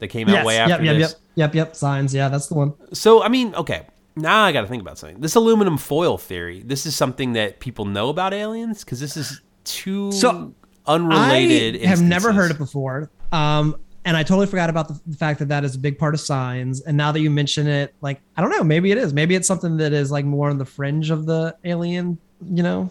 [0.00, 0.46] that came out Yes.
[0.46, 0.84] way after Yep.
[0.84, 0.96] Yep.
[0.98, 1.10] this.
[1.12, 1.20] Yep.
[1.36, 1.54] Yep.
[1.54, 1.76] Yep.
[1.76, 2.14] Signs.
[2.14, 2.74] Yeah, that's the one.
[2.92, 3.86] So I mean, okay.
[4.16, 5.20] Now I got to think about something.
[5.20, 6.62] This aluminum foil theory.
[6.64, 10.54] This is something that people know about aliens because this is too So,
[10.86, 11.82] unrelated.
[11.82, 13.10] I have never heard it before.
[13.32, 16.20] Um, and I totally forgot about the, fact that that is a big part of
[16.20, 16.80] signs.
[16.82, 19.12] And now that you mention it, like I don't know, maybe it is.
[19.12, 22.88] Maybe it's something that is like more on the fringe of the alien, you know,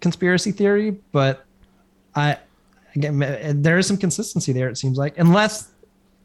[0.00, 0.98] conspiracy theory.
[1.12, 1.44] But
[2.16, 2.38] I
[2.96, 4.68] again, there is some consistency there.
[4.68, 5.70] It seems like, unless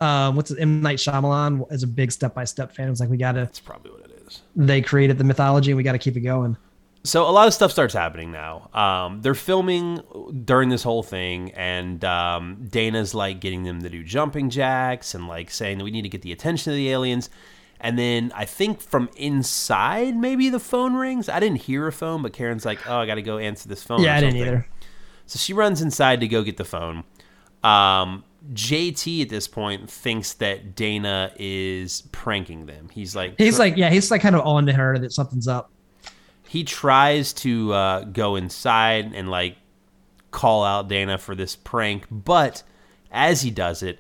[0.02, 2.90] um, what's it, M Night Shyamalan is a big step by step fan.
[2.90, 3.42] It's like we got to.
[3.42, 4.42] That's probably what it is.
[4.56, 6.58] They created the mythology, and we got to keep it going.
[7.06, 8.70] So a lot of stuff starts happening now.
[8.74, 10.02] Um, they're filming
[10.46, 15.28] during this whole thing, and um, Dana's like getting them to do jumping jacks and
[15.28, 17.30] like saying that we need to get the attention of the aliens.
[17.82, 21.28] And then I think from inside, maybe the phone rings.
[21.28, 23.84] I didn't hear a phone, but Karen's like, "Oh, I got to go answer this
[23.84, 24.66] phone." Yeah, I didn't either.
[25.26, 27.04] So she runs inside to go get the phone.
[27.64, 32.90] Um, JT at this point thinks that Dana is pranking them.
[32.90, 35.73] He's like, He's like, yeah, he's like kind of on to her that something's up.
[36.54, 39.58] He tries to uh, go inside and like
[40.30, 42.62] call out Dana for this prank, but
[43.12, 43.98] as he does it,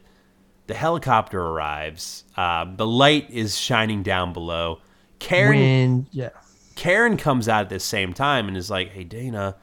[0.67, 2.25] the helicopter arrives.
[2.37, 4.81] Um, the light is shining down below.
[5.17, 6.29] Karen When yeah.
[6.75, 9.55] Karen comes out at the same time and is like, "Hey Dana,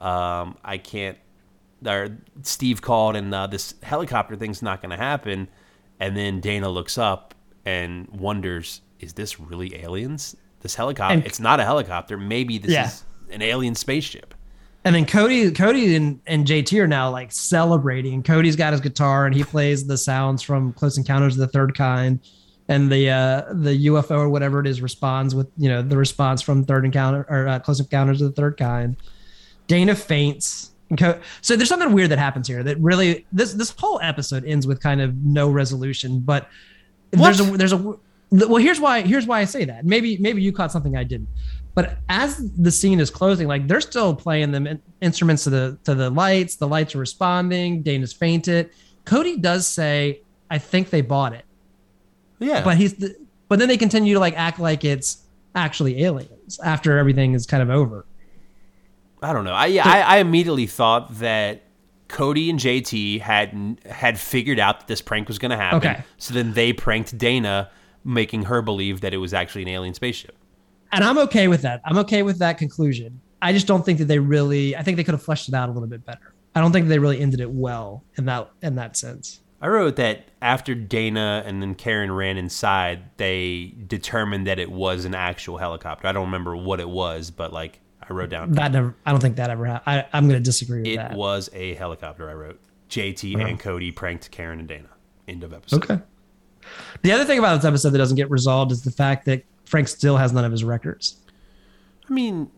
[0.00, 1.18] um, I can't."
[1.86, 5.46] Or Steve called and uh, this helicopter thing's not going to happen.
[6.00, 10.34] And then Dana looks up and wonders, "Is this really aliens?
[10.62, 11.14] This helicopter?
[11.14, 12.16] And- it's not a helicopter.
[12.16, 12.86] Maybe this Yeah.
[12.86, 14.34] is an alien spaceship."
[14.84, 18.22] And then Cody, Cody and, and JT are now like celebrating.
[18.22, 21.76] Cody's got his guitar and he plays the sounds from Close Encounters of the Third
[21.76, 22.18] Kind,
[22.68, 26.42] and the uh, the UFO or whatever it is responds with you know the response
[26.42, 28.96] from Third Encounter or uh, Close Encounters of the Third Kind.
[29.68, 30.70] Dana faints.
[30.90, 34.44] And Co- so there's something weird that happens here that really this this whole episode
[34.44, 36.18] ends with kind of no resolution.
[36.20, 36.48] But
[37.12, 37.94] there's a there's a
[38.32, 39.84] well here's why here's why I say that.
[39.84, 41.28] Maybe maybe you caught something I didn't.
[41.74, 45.94] But as the scene is closing, like they're still playing the instruments to the to
[45.94, 46.56] the lights.
[46.56, 47.82] The lights are responding.
[47.82, 48.70] Dana's fainted.
[49.04, 51.44] Cody does say, "I think they bought it,"
[52.38, 53.16] Yeah, but he's the,
[53.48, 55.22] but then they continue to like act like it's
[55.54, 58.06] actually aliens after everything is kind of over.
[59.22, 59.54] I don't know.
[59.54, 61.62] I yeah, I, I immediately thought that
[62.08, 65.78] Cody and JT had had figured out that this prank was going to happen.
[65.78, 66.04] Okay.
[66.18, 67.70] So then they pranked Dana,
[68.04, 70.36] making her believe that it was actually an alien spaceship.
[70.92, 71.80] And I'm okay with that.
[71.84, 73.20] I'm okay with that conclusion.
[73.40, 74.76] I just don't think that they really.
[74.76, 76.34] I think they could have fleshed it out a little bit better.
[76.54, 79.40] I don't think they really ended it well in that in that sense.
[79.60, 85.04] I wrote that after Dana and then Karen ran inside, they determined that it was
[85.04, 86.08] an actual helicopter.
[86.08, 88.94] I don't remember what it was, but like I wrote down That never.
[89.06, 90.00] I don't think that ever happened.
[90.00, 91.14] I, I'm going to disagree with it that.
[91.14, 92.28] was a helicopter.
[92.28, 92.60] I wrote
[92.90, 94.88] JT and Cody pranked Karen and Dana.
[95.28, 95.84] End of episode.
[95.84, 96.02] Okay.
[97.02, 99.88] The other thing about this episode that doesn't get resolved is the fact that Frank
[99.88, 101.16] still has none of his records.
[102.08, 102.50] I mean,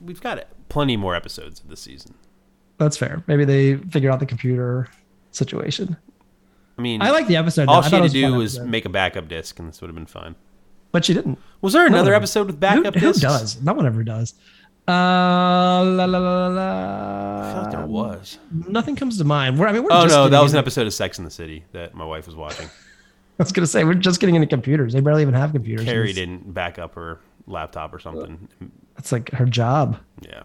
[0.00, 2.14] we've got plenty more episodes of this season.
[2.78, 3.22] That's fair.
[3.26, 4.88] Maybe they figure out the computer
[5.30, 5.96] situation.
[6.78, 7.68] I mean, I like the episode.
[7.68, 7.86] all though.
[7.86, 8.70] I she had to do was episode.
[8.70, 10.34] make a backup disc, and this would have been fine.
[10.90, 11.38] but she didn't.
[11.60, 12.16] Was there another No.
[12.16, 13.22] episode with backup who discs?
[13.22, 13.62] does?
[13.62, 14.34] No one ever does.
[14.86, 18.38] Uh, la, la, la, la, I thought there was.
[18.50, 19.58] Nothing comes to mind.
[19.58, 21.30] We're, I mean, we're Oh just no, that was an episode of Sex in the
[21.30, 22.68] City that my wife was watching.
[23.38, 24.92] I was gonna say we're just getting into computers.
[24.92, 25.84] They barely even have computers.
[25.84, 28.48] Carrie didn't back up her laptop or something.
[28.96, 29.98] It's like her job.
[30.22, 30.42] Yeah.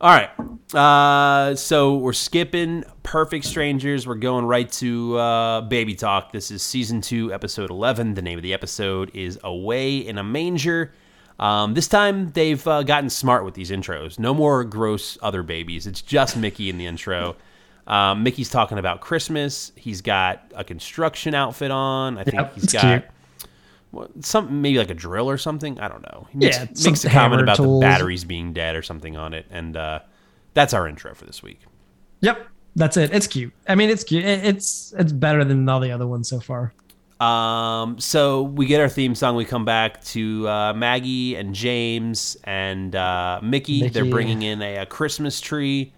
[0.00, 0.30] All right.
[0.72, 4.06] Uh, so we're skipping Perfect Strangers.
[4.06, 6.30] We're going right to uh, Baby Talk.
[6.30, 8.14] This is season two, episode 11.
[8.14, 10.92] The name of the episode is Away in a Manger.
[11.40, 14.20] Um, this time they've uh, gotten smart with these intros.
[14.20, 15.84] No more gross other babies.
[15.86, 17.34] It's just Mickey in the intro.
[17.88, 19.72] Um, Mickey's talking about Christmas.
[19.74, 22.18] He's got a construction outfit on.
[22.18, 23.04] I think Yep, he's got
[23.90, 25.80] what, something, maybe like a drill or something.
[25.80, 26.28] I don't know.
[26.30, 27.80] He Yeah, makes, makes a comment about tools.
[27.80, 30.00] the batteries being dead or something on it, and uh,
[30.54, 31.60] that's our intro for this week.
[32.20, 32.46] Yep,
[32.76, 33.12] that's it.
[33.14, 33.52] It's cute.
[33.66, 34.24] I mean, it's cute.
[34.24, 36.74] It's it's better than all the other ones so far.
[37.20, 39.34] Um, so we get our theme song.
[39.34, 43.88] We come back to uh, Maggie and James and uh, Mickey.
[43.88, 45.92] They're bringing in a, a Christmas tree,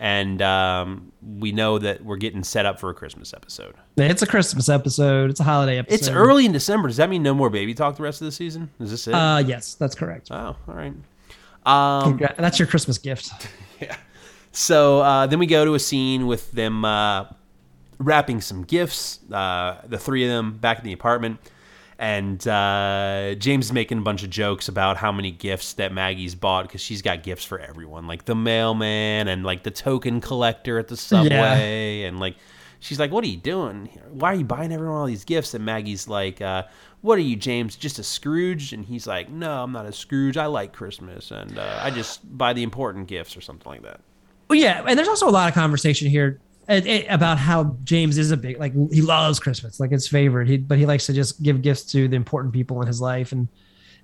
[0.00, 3.74] and um, we know that we're getting set up for a Christmas episode.
[3.98, 5.28] It's a Christmas episode.
[5.28, 5.94] It's a holiday episode.
[5.94, 6.88] It's early in December.
[6.88, 8.70] Does that mean no more baby talk the rest of the season?
[8.80, 9.14] Is this it?
[9.14, 10.28] Uh, yes, that's correct.
[10.30, 10.94] oh, all right.
[11.66, 13.30] Um, that's your Christmas gift.
[13.80, 13.96] Yeah.
[14.52, 17.24] So uh, then we go to a scene with them uh,
[17.98, 21.38] wrapping some gifts, uh, the three of them back in the apartment.
[22.00, 26.34] And uh, James is making a bunch of jokes about how many gifts that Maggie's
[26.34, 30.78] bought because she's got gifts for everyone, like the mailman and like the token collector
[30.78, 32.36] at the subway, and like
[32.78, 33.90] she's like, "What are you doing?
[34.08, 36.62] Why are you buying everyone all these gifts?" And Maggie's like, uh,
[37.02, 37.76] "What are you, James?
[37.76, 40.38] Just a Scrooge?" And he's like, "No, I'm not a Scrooge.
[40.38, 44.00] I like Christmas, and uh, I just buy the important gifts or something like that."
[44.48, 48.18] Well, yeah, and there's also a lot of conversation here uh, uh, about how James
[48.18, 50.48] is a big like he loves Christmas, like it's favorite.
[50.48, 53.32] He but he likes to just give gifts to the important people in his life,
[53.32, 53.48] and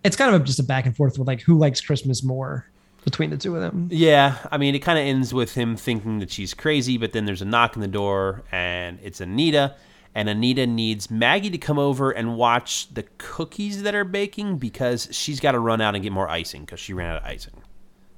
[0.04, 2.68] it's kind of just a back and forth with like who likes Christmas more
[3.04, 3.88] between the two of them.
[3.90, 7.24] Yeah, I mean, it kind of ends with him thinking that she's crazy, but then
[7.24, 9.76] there's a knock on the door, and it's Anita.
[10.16, 15.08] And Anita needs Maggie to come over and watch the cookies that are baking because
[15.12, 17.52] she's got to run out and get more icing because she ran out of icing.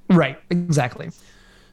[0.08, 1.10] Right, exactly.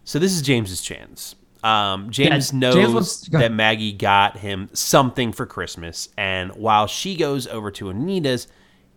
[0.03, 1.35] So this is James's chance.
[1.65, 3.51] Um, James Yeah, knows James go that.
[3.51, 8.47] Maggie got him something for Christmas, and while she goes over to Anita's,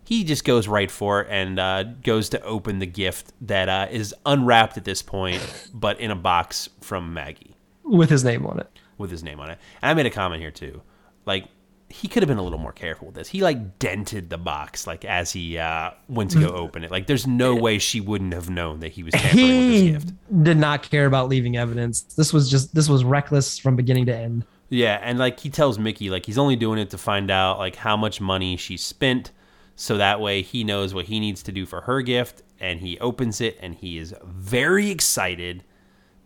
[0.05, 3.87] he just goes right for it and uh, goes to open the gift that uh,
[3.91, 5.41] is unwrapped at this point,
[5.75, 8.69] but in a box from Maggie With his name on it.
[8.99, 9.59] with his name on it.
[9.83, 10.83] And I made a comment here too,
[11.27, 11.47] like
[11.91, 13.29] he could have been a little more careful with this.
[13.29, 16.91] He like dented the box like as he uh, went to go open it.
[16.91, 20.05] Like there's no way she wouldn't have known that he was tampering with He this
[20.05, 20.43] gift.
[20.45, 22.03] did not care about leaving evidence.
[22.03, 24.45] This was just this was reckless from beginning to end.
[24.71, 27.77] Yeah, and like he tells Mickey like he's only doing it to find out like
[27.77, 29.31] how much money she spent
[29.77, 32.99] so that way he knows what he needs to do for her gift and he
[32.99, 35.63] opens it and he is very excited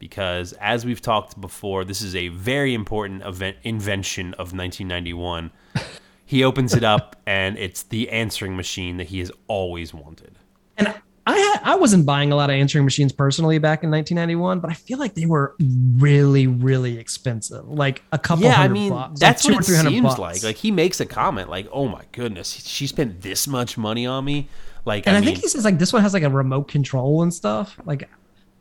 [0.02, 5.52] because as we've talked before this is a very important event invention of 1991.
[6.26, 10.40] he opens it up and it's the answering machine that he has always wanted.
[10.76, 10.92] And
[11.24, 14.74] I I wasn't buying a lot of answering machines personally back in 1991, but I
[14.74, 19.20] feel like they were really really expensive, like a couple Yeah, I mean bucks.
[19.20, 20.18] that's like what it seems bucks.
[20.18, 20.42] like.
[20.42, 24.24] Like he makes a comment like, "Oh my goodness, she spent this much money on
[24.24, 24.48] me."
[24.84, 26.66] Like, and I, I, mean, think he says like this one has like a remote
[26.66, 27.78] control and stuff.
[27.84, 28.10] Like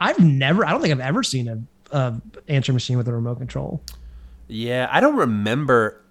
[0.01, 1.61] I've never, I don't think I've ever seen a,
[1.95, 3.81] a answering machine with a remote control.
[4.47, 6.01] Yeah, I don't remember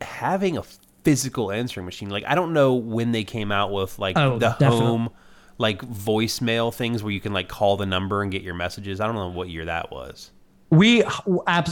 [0.00, 0.62] having a
[1.04, 2.08] physical answering machine.
[2.10, 4.78] Like I don't know when they came out with like Oh, the definitely.
[4.78, 5.10] home
[5.58, 9.00] like voicemail things where you can like call the number and get your messages.
[9.00, 10.30] I don't know what year that was.
[10.70, 11.04] We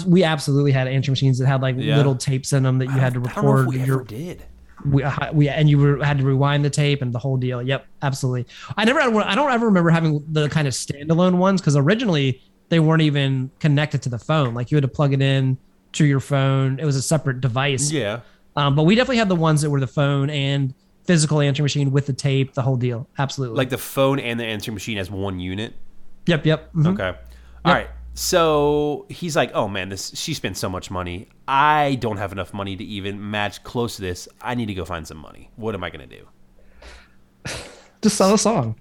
[0.06, 1.96] we absolutely had answering machines that had like Yeah.
[1.96, 3.94] little tapes in them that you had to I don't know if record we your
[3.96, 4.44] ever did.
[4.84, 7.62] We, uh, we and you were, had to rewind the tape and the whole deal.
[7.62, 8.46] Yep, absolutely.
[8.76, 12.80] I never, I don't ever remember having the kind of standalone ones because originally they
[12.80, 14.54] weren't even connected to the phone.
[14.54, 15.58] Like you had to plug it in
[15.92, 16.78] to your phone.
[16.78, 17.90] It was a separate device.
[17.90, 18.20] Yeah.
[18.56, 21.90] Um, but we definitely had the ones that were the phone and physical answering machine
[21.90, 23.08] with the tape, the whole deal.
[23.18, 23.56] Absolutely.
[23.56, 25.74] Like the phone and the answering machine as one unit.
[26.26, 26.72] yep, yep.
[26.72, 26.94] mhm.
[26.94, 27.18] Okay.
[27.64, 27.88] All right.
[28.14, 31.28] So he's like, "Oh man, this she spent so much money.
[31.48, 34.28] I don't have enough money to even match close to this.
[34.40, 35.50] I need to go find some money.
[35.56, 36.26] What am I gonna do?"
[38.02, 38.76] Just sell a song.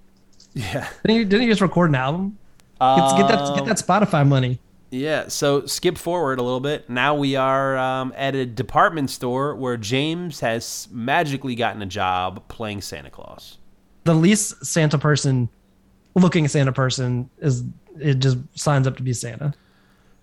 [0.53, 0.87] Yeah.
[1.03, 2.37] Didn't you, didn't you just record an album?
[2.79, 4.59] Get, get that, get that Spotify money.
[4.91, 6.87] Yeah, so skip forward a little bit.
[6.89, 12.47] Now we are um, at a department store where James has magically gotten a job
[12.49, 13.57] playing Santa Claus.
[14.03, 15.49] the least Santa person
[16.15, 17.63] looking Santa person is
[17.99, 19.53] it just signs up to be Santa.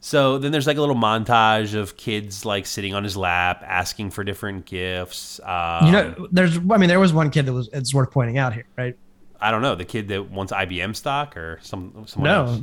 [0.03, 4.11] So then there's like a little montage of kids like sitting on his lap asking
[4.13, 5.41] for different gifts.
[5.45, 8.39] Um, You know, there's I mean there was one kid that was it's worth pointing
[8.39, 8.97] out here, right?
[9.41, 12.45] I don't know the kid that wants IBM stock or some someone No.
[12.47, 12.61] else.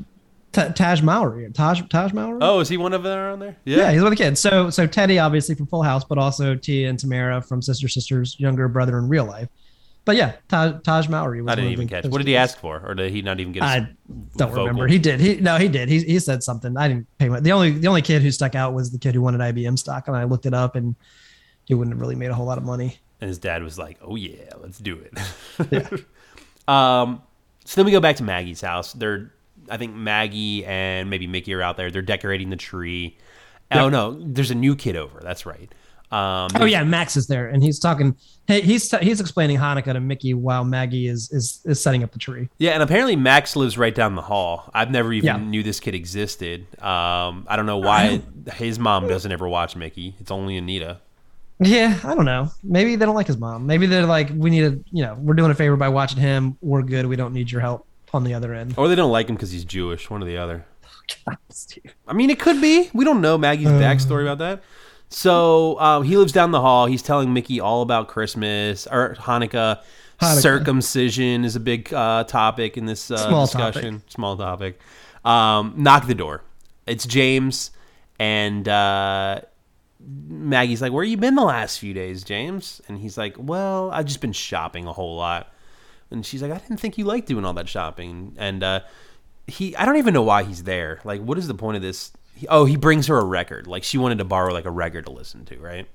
[0.54, 1.52] Ta Taj Mowry.
[1.54, 2.39] Taj Taj Mowry?
[2.41, 3.56] Oh, is he one of them on there?
[3.65, 3.91] yeah.
[3.91, 4.39] he's one of the kids.
[4.39, 8.39] So so Teddy obviously from Full House, but also Tia and Tamara from Sister Sister's
[8.39, 9.50] younger brother in real life.
[10.08, 12.06] But yeah, Taj, Taj Mowry was I didn't even catch.
[12.06, 13.62] What did he ask for, or did he not even get?
[13.62, 14.60] I don't vocal?
[14.60, 14.88] remember.
[14.88, 15.20] He did.
[15.20, 15.89] He no, he did.
[15.89, 16.78] He he said something.
[16.78, 17.43] I didn't pay much.
[17.43, 20.08] The only the only kid who stuck out was the kid who wanted IBM stock,
[20.08, 20.96] and I looked it up, and
[21.65, 22.98] he wouldn't have really made a whole lot of money.
[23.20, 25.20] And his dad was like, "Oh yeah, let's do it."
[25.70, 25.89] Yeah.
[27.02, 27.22] um,
[27.65, 28.93] so then we go back to Maggie's house.
[28.93, 29.34] They're,
[29.70, 31.91] I think Maggie and maybe Mickey are out there.
[31.91, 33.17] They're decorating the tree.
[33.74, 35.20] Oh no, there's a new kid over.
[35.22, 35.70] That's right.
[36.10, 38.15] Um, Oh yeah, Max is there, and he's talking.
[38.48, 42.20] Hey, he's he's explaining Hanukkah to Mickey while Maggie is is is setting up the
[42.20, 42.47] tree.
[42.60, 44.70] yeah, and apparently Max lives right down the hall.
[44.74, 45.38] I've never even Yeah.
[45.38, 46.62] knew this kid existed.
[46.82, 48.22] Um, I don't know why
[48.53, 50.16] his mom doesn't ever watch Mickey.
[50.22, 50.99] It's only Anita.
[51.60, 52.51] Yeah, I don't know.
[52.64, 53.66] Maybe they don't like his mom.
[53.66, 56.55] Maybe they're like, we need to, you know, we're doing a favor by watching him.
[56.62, 57.08] We're good.
[57.08, 58.76] We don't need your help on the other end.
[58.78, 60.08] Or they don't like him because he's Jewish.
[60.10, 60.66] One or the other.
[61.49, 61.95] Steve.
[62.08, 62.89] I mean, it could be.
[62.93, 64.62] We don't know Maggie's backstory about that.
[65.10, 66.86] So um, he lives down the hall.
[66.86, 69.82] He's telling Mickey all about Christmas or Hanukkah.
[70.22, 70.41] Hanukkah.
[70.41, 74.03] Circumcision is a big uh, topic in this uh, Small discussion.
[74.08, 74.80] Small topic.
[75.24, 76.43] Um, knock the door.
[76.88, 77.72] It's James,
[78.18, 79.41] and uh,
[79.99, 84.05] Maggie's like, "Where you been the last few days, James?" And he's like, "Well, I've
[84.05, 85.53] just been shopping a whole lot."
[86.10, 88.80] And she's like, "I didn't think you liked doing all that shopping." And uh,
[89.47, 90.99] he, I don't even know why he's there.
[91.03, 92.12] Like, what is the point of this?
[92.38, 93.67] He, oh, he brings her a record.
[93.67, 95.88] Like, she wanted to borrow like a record to listen to, right?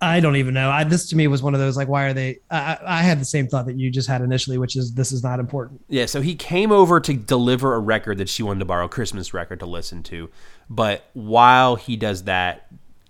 [0.00, 0.70] I don't even know.
[0.70, 2.40] I, this to me was one of those like, why are they?
[2.50, 5.22] I, I had the same thought that you just had initially, which is this is
[5.22, 5.82] not important.
[5.88, 8.88] Yeah, so he came over to deliver a record that she wanted to borrow, a
[8.88, 10.28] Christmas record to listen to.
[10.68, 12.66] But while he does that,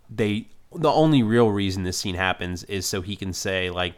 [0.08, 3.94] they the only real reason this scene happens is so he can say like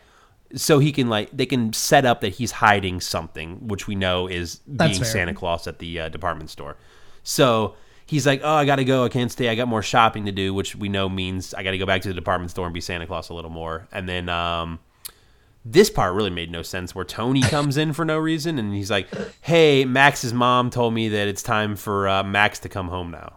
[0.55, 4.27] so he can like they can set up that he's hiding something, which we know
[4.27, 5.13] is That's being fair.
[5.13, 6.77] Santa Claus at the uh, department store.
[7.25, 7.75] So
[8.07, 9.05] he's like, "Oh, I got to go.
[9.05, 9.49] I can't stay.
[9.49, 12.03] I got more shopping to do," which we know means I got to go back
[12.03, 13.87] to the department store and be Santa Claus a little more.
[13.93, 14.79] And then um,
[15.65, 18.91] this part really made no sense, where Tony comes in for no reason, and he's
[18.91, 19.09] like,
[19.43, 23.37] "Hey, Max's mom told me that it's time for uh, Max to come home now."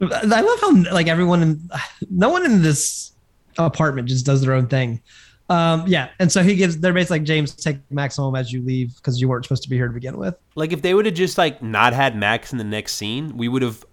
[0.00, 1.70] I love how like everyone, in,
[2.10, 3.12] no one in this
[3.56, 5.00] apartment just does their own thing.
[5.48, 6.78] Um, yeah, and so he gives.
[6.78, 9.70] They're basically like James, take Max home as you leave because you weren't supposed to
[9.70, 10.34] be here to begin with.
[10.56, 13.46] Like if they would have just like not had Max in the next scene, we
[13.46, 13.84] would have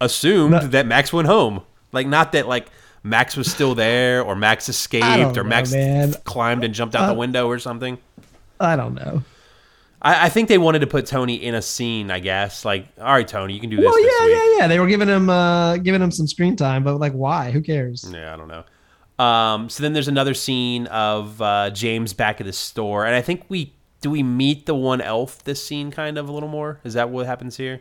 [0.00, 0.58] assumed No.
[0.60, 1.62] that Max went home.
[1.92, 2.68] Like not that like
[3.04, 6.14] Max was still there or Max escaped or know, Max man.
[6.24, 7.98] climbed and jumped out the Uh, window or something.
[8.60, 9.22] I don't know.
[10.02, 12.10] I, I think they wanted to put Tony in a scene.
[12.10, 13.84] I guess like, all right, Tony, you can do this.
[13.84, 14.34] Well, this yeah, week.
[14.36, 14.66] yeah, yeah.
[14.68, 17.50] They were giving him, uh, giving him some screen time, but like, why?
[17.52, 18.08] Who cares?
[18.12, 18.64] Yeah, I don't know.
[19.18, 23.20] Um, so then there's another scene of uh, James back at the store, and I
[23.20, 26.80] think we do we meet the one elf this scene kind of a little more.
[26.84, 27.80] Is that what happens here?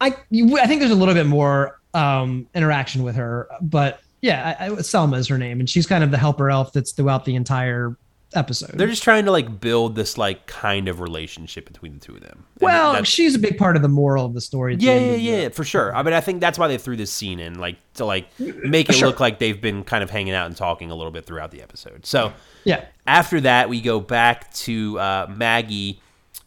[0.00, 4.66] I, I think there's a little bit more um, interaction with her, but yeah, I,
[4.66, 7.34] I, Selma is her name, and she's kind of the helper elf that's throughout the
[7.34, 7.96] entire
[8.36, 8.70] episode.
[8.74, 12.20] They're just trying to like build this like kind of relationship between the two of
[12.20, 12.44] them.
[12.54, 14.76] And well, she's a big part of the moral of the story.
[14.76, 15.94] the yeah, yeah, the- yeah, for sure.
[15.94, 18.88] I mean, I think that's why they threw this scene in, like to like make
[18.88, 19.08] it Sure.
[19.08, 21.62] look like they've been kind of hanging out and talking a little bit throughout the
[21.62, 22.04] episode.
[22.06, 22.32] So
[22.64, 22.84] yeah.
[23.06, 26.00] after that, we go back to uh, Maggie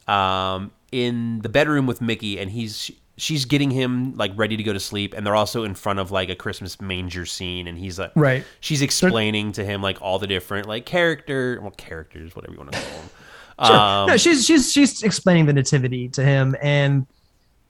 [0.07, 4.73] um, in the bedroom with Mickey, and he's she's getting him like ready to go
[4.73, 7.99] to sleep, and they're also in front of like a Christmas manger scene, and he's
[7.99, 8.43] like, Right.
[8.61, 12.71] She's explaining to him like all the different like character, well, characters, whatever you want
[12.71, 13.09] to call them.
[13.61, 13.75] Sure.
[13.75, 17.05] Um, no, she's she's she's explaining the nativity to him, and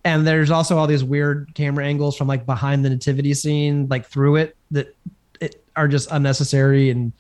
[0.06, 4.06] and there's also all these weird camera angles from like behind the nativity scene, like
[4.06, 4.96] through it, that
[5.42, 6.92] it are just unnecessary.
[6.92, 7.12] And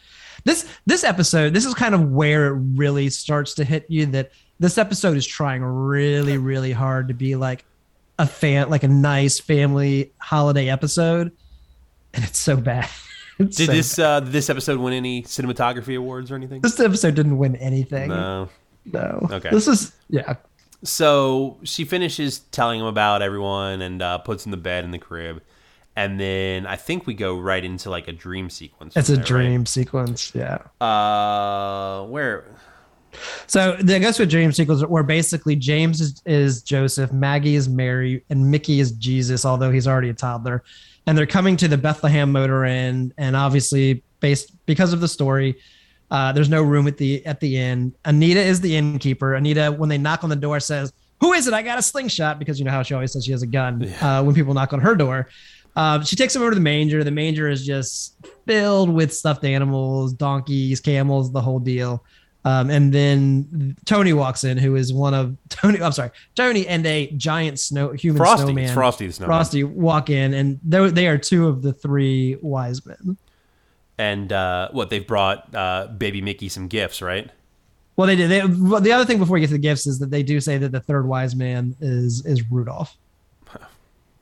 [0.44, 4.34] this this episode, this is kind of where it really starts to hit you that
[4.60, 7.66] this episode is trying really really hard to be like
[8.20, 11.32] a fan, like a nice family holiday episode,
[12.14, 12.88] and it's so bad.
[13.42, 14.04] It's Did so this bad.
[14.04, 16.60] uh, this episode win any cinematography awards or anything?
[16.60, 18.10] this episode didn't win anything?
[18.10, 18.50] No.
[18.84, 19.30] No.
[19.32, 19.50] Okay.
[19.50, 20.36] This is yeah.
[20.84, 24.98] So she finishes telling him about everyone and uh, puts him to bed in the
[24.98, 25.42] crib,
[25.96, 28.98] and then I think we go right into like a dream sequence.
[28.98, 30.36] It's a there, dream sequence.
[30.36, 30.58] Yeah.
[30.86, 32.44] Uh, where?
[33.48, 37.68] So the goes to a dream sequence where basically James is, is Joseph, Maggie is
[37.68, 40.64] Mary, and Mickey is Jesus, although he's already a toddler.
[41.08, 45.58] And they're coming to the Bethlehem Motor Inn, and obviously based because of the story,
[46.12, 47.94] uh, there's no room at the at the inn.
[48.06, 49.36] Anita is the innkeeper.
[49.36, 50.92] Anita, when they knock on the door, says,
[51.22, 51.54] "Who is it?
[51.54, 53.84] I got a slingshot." Because you know how she always says she has a gun
[54.02, 55.30] uh, when people knock on her door.
[55.76, 57.04] Uh, she takes him over to the manger.
[57.04, 62.04] The manger is just filled with stuffed animals, donkeys, camels, the whole deal.
[62.46, 65.82] Um, and then Tony walks in, who is one of Tony.
[65.82, 68.46] I'm sorry, Tony and a giant snow human Frosty.
[68.46, 68.64] snowman.
[68.64, 69.30] It's Frosty the snowman.
[69.38, 73.18] Frosty walk in, and they they are two of the three wise men.
[73.98, 77.30] And uh, what they've brought uh, baby Mickey some gifts, right?
[77.98, 78.30] Well, they did.
[78.30, 80.40] They, well, the other thing before we get to the gifts is that they do
[80.40, 82.96] say that the third wise man is is Rudolph.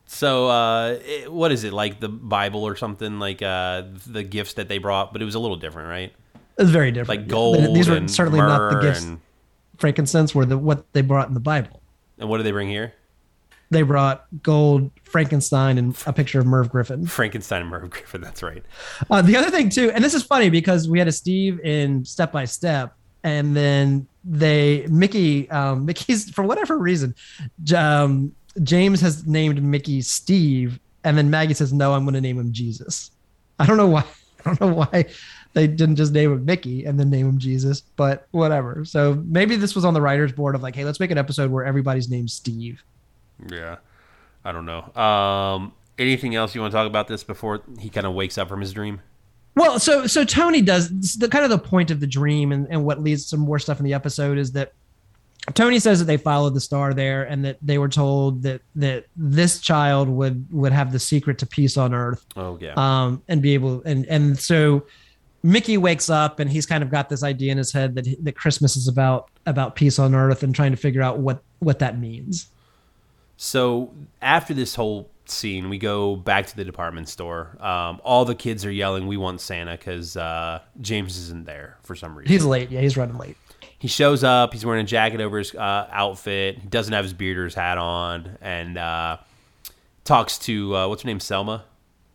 [0.10, 4.54] So uh, it- what is it like the Bible or something like uh, the gifts
[4.54, 5.12] that they brought?
[5.12, 6.14] But it was a little different, right?
[6.58, 7.10] It's very different.
[7.10, 7.32] Like Yeah.
[7.34, 7.76] gold.
[7.76, 9.04] These were certainly not the gifts.
[9.04, 9.20] And,
[9.78, 11.82] Frankincense were the what they brought in the Bible.
[12.18, 12.94] and what did they bring here?
[13.70, 17.06] They brought gold, Frankenstein, and a picture of Merv Griffin.
[17.06, 18.22] Frankenstein and Merv Griffin.
[18.22, 18.64] That's right.
[19.12, 22.06] Uh, the other thing too, and this is funny because we had a Steve in
[22.06, 27.14] Step by Step, and then they Mickey, um, Mickey's for whatever reason,
[27.76, 28.34] um,
[28.64, 32.52] James has named Mickey Steve, and then Maggie says, "No, I'm going to name him
[32.54, 33.12] Jesus."
[33.60, 34.06] I don't know why.
[34.46, 35.06] I don't know why
[35.58, 38.86] they didn't just name him Mickey and then name him Jesus, but whatever.
[38.86, 41.50] So maybe this was on the writers' board of like, hey, let's make an episode
[41.50, 42.84] where everybody's named Steve.
[43.52, 43.78] Yeah.
[44.46, 44.84] I don't know.
[45.02, 48.48] Um, anything else you want to talk about this before he kind of wakes up
[48.50, 49.02] from his dream?
[49.56, 52.86] Well, so so Tony does the kind of the point of the dream and, and
[52.86, 54.74] what leads to more stuff in the episode is that
[55.56, 59.06] Tony says that they followed the star there and that they were told that that
[59.16, 62.74] this child would would have the secret to peace on earth Oh yeah.
[62.76, 64.86] um and be able and and so
[65.44, 68.36] Mickey wakes up and he's kind of got this idea in his head that that
[68.36, 72.00] Christmas is about about peace on earth and trying to figure out what what that
[72.00, 72.48] means.
[73.38, 77.56] So after this whole scene, we go back to the department store.
[77.60, 81.96] Um, all the kids are yelling, "We want Santa!" because uh, James isn't there for
[81.96, 82.32] some reason.
[82.32, 82.72] He's late.
[82.72, 83.38] Yeah, he's running late.
[83.78, 84.54] he shows up.
[84.54, 86.58] He's wearing a jacket over his uh, outfit.
[86.60, 89.18] He doesn't have his beard or his hat on, and uh,
[90.04, 91.64] talks to uh, what's her name, Selma,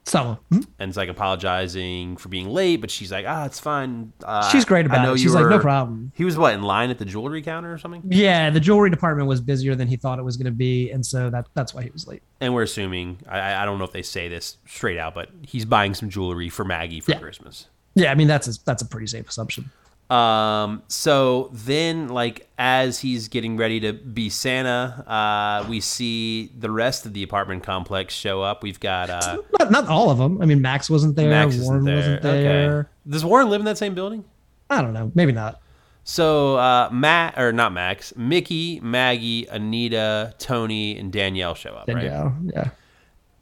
[0.04, 0.60] So hmm?
[0.80, 2.80] and is like apologizing for being late.
[2.80, 5.18] But she's like, "Ah, it's fine." Uh, She's great about it.
[5.20, 8.02] She's like, "No problem." He was what in line at the jewelry counter or something,
[8.08, 11.06] yeah, the jewelry department was busier than he thought it was going to be, and
[11.06, 12.22] so that that's why he was late.
[12.40, 13.18] and we're assuming.
[13.28, 16.08] I- I, I don't know if they say this straight out, but he's buying some
[16.10, 17.18] jewelry for Maggie for Yeah.
[17.18, 17.68] Christmas.
[17.94, 19.70] Yeah, I mean that's a, that's a pretty safe assumption.
[20.12, 26.70] Um, so then, like, as he's getting ready to be Santa, uh, we see the
[26.70, 28.62] rest of the apartment complex show up.
[28.62, 30.42] We've got uh, Not not all of them.
[30.42, 31.30] I mean, Max wasn't there.
[31.30, 31.96] Max Warren there.
[31.96, 32.78] wasn't there.
[32.80, 32.88] Okay.
[33.08, 34.24] Does Warren live in that same building?
[34.68, 35.10] I don't know.
[35.14, 35.60] Maybe not.
[36.04, 41.88] So uh, Matt or not Max, Mickey, Maggie, Anita, Tony, and Danielle show up.
[41.88, 42.02] Right?
[42.02, 42.36] Danielle.
[42.44, 42.70] Yeah.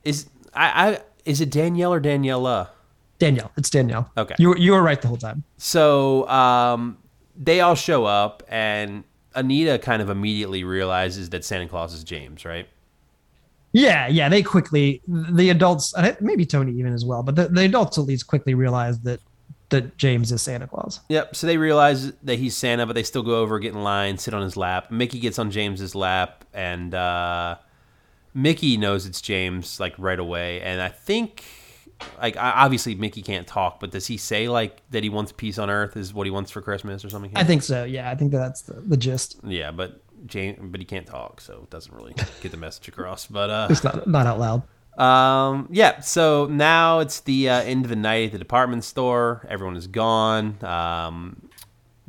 [0.05, 2.69] Is I, I is it Danielle or Daniela?
[3.21, 3.53] Danielle.
[3.57, 4.11] It's Danielle.
[4.17, 4.35] Okay.
[4.39, 5.45] You were, you were right the whole time.
[5.59, 6.99] So um,
[7.37, 9.05] they all show up, and
[9.37, 12.67] Anita kind of immediately realizes that Santa Claus is James, right?
[13.73, 14.29] Yeah, yeah.
[14.29, 18.27] They quickly the adults, maybe Tony even as well, but the, the adults at least
[18.27, 19.21] quickly realize that
[19.69, 20.99] that James is Santa Claus.
[21.09, 21.37] Yep.
[21.37, 24.35] So they realize that he's Santa, but they still go over, get in line, sit
[24.35, 24.91] on his lap.
[24.91, 27.55] Mickey gets on James's lap, and uh,
[28.35, 30.61] Mickey knows it's James like right away.
[30.63, 31.45] And I think,
[32.21, 35.71] like, obviously Mickey can't talk, but does he say like that he wants peace on
[35.71, 37.33] Earth is what he wants for Christmas or something?
[37.35, 37.85] I think so.
[37.85, 39.41] Yeah, I think that's the, the gist.
[39.45, 43.27] Yeah, but James, but he can't talk, so it doesn't really get the message across.
[43.27, 44.63] But uh, It's not not out loud.
[44.99, 49.47] Um, yeah, so now it's the uh, end of the night at the department store.
[49.49, 50.63] Everyone is gone.
[50.63, 51.49] Um,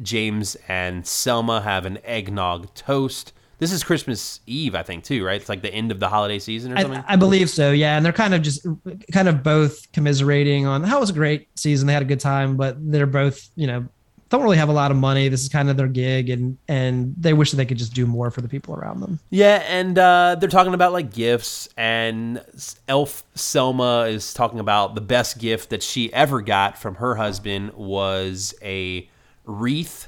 [0.02, 3.34] James and Selma have an eggnog toast.
[3.62, 5.40] This is Christmas Eve, I think, too, right?
[5.40, 7.04] It's like the end of the holiday season or something.
[7.08, 7.70] I, I believe so.
[7.70, 8.66] Yeah, and they're kind of just
[9.14, 11.86] kind of both commiserating on how it was a great season.
[11.86, 13.86] They had a good time, but they're both you know
[14.30, 15.28] don't really have a lot of money.
[15.28, 18.08] This is kind of their gig, and and they wish that they could just do
[18.08, 19.20] more for the people around them.
[19.30, 22.44] yeah, and uh, they're talking about like gifts, and
[22.88, 27.74] Elf Selma is talking about the best gift that she ever got from her husband
[27.74, 29.08] was a
[29.46, 30.08] wreath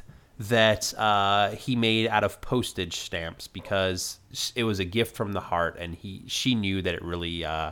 [0.49, 4.19] that uh, he made out of postage stamps because
[4.55, 7.71] it was a gift from the heart, and he she knew that it really uh,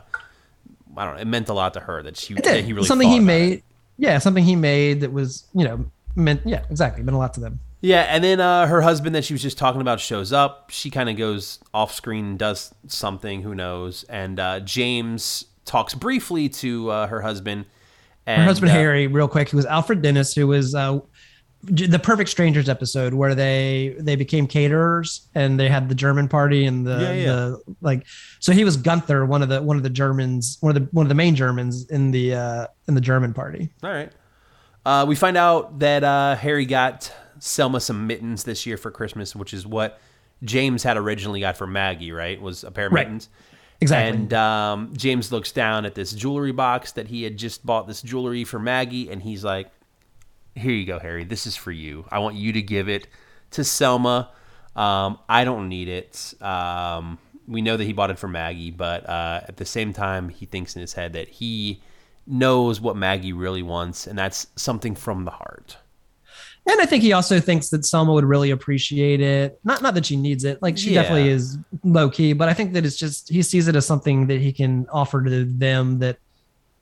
[0.96, 3.08] I don't know it meant a lot to her that she that he really something
[3.08, 3.52] he made.
[3.58, 3.64] it.
[3.98, 5.84] Yeah, something he made that was you know
[6.16, 6.42] meant.
[6.44, 7.02] Yeah, exactly.
[7.02, 7.60] Meant a lot to them.
[7.82, 10.70] Yeah, and then uh, her husband that she was just talking about shows up.
[10.70, 14.04] She kind of goes off screen and does something, who knows?
[14.04, 17.66] And uh, James talks briefly to uh, her husband.
[18.24, 21.00] And, Her husband uh, Harry, real quick, who was Alfred Dennis, who was uh,
[21.64, 26.64] the Perfect Strangers episode where they they became caterers and they had the German party
[26.66, 27.24] and the, Yeah, yeah.
[27.32, 28.06] the like.
[28.40, 31.06] So he was Gunther, one of the one of the Germans, one of the one
[31.06, 33.70] of the main Germans in the uh, in the German party.
[33.82, 34.10] All right.
[34.84, 39.36] Uh, we find out that uh, Harry got Selma some mittens this year for Christmas,
[39.36, 40.00] which is what
[40.42, 42.10] James had originally got for Maggie.
[42.10, 42.40] Right?
[42.42, 43.06] Was a pair of Right.
[43.06, 43.28] mittens.
[43.80, 44.16] Exactly.
[44.20, 48.00] And um, James looks down at this jewelry box that he had just bought this
[48.02, 49.70] jewelry for Maggie, and he's like,
[50.54, 51.24] "Here you go, Harry.
[51.24, 52.04] This is for you.
[52.10, 53.06] I want you to give it
[53.52, 54.30] to Selma.
[54.76, 56.34] Um, I don't need it.
[56.40, 60.28] Um, we know that he bought it for Maggie, but uh, at the same time,
[60.28, 61.82] he thinks in his head that he
[62.26, 65.76] knows what Maggie really wants, and that's something from the heart.
[66.64, 69.58] And I think he also thinks that Selma would really appreciate it.
[69.64, 70.62] Not not that she needs it.
[70.62, 71.02] Like she Yeah.
[71.02, 74.28] definitely is low key, but I think that it's just he sees it as something
[74.28, 76.18] that he can offer to them that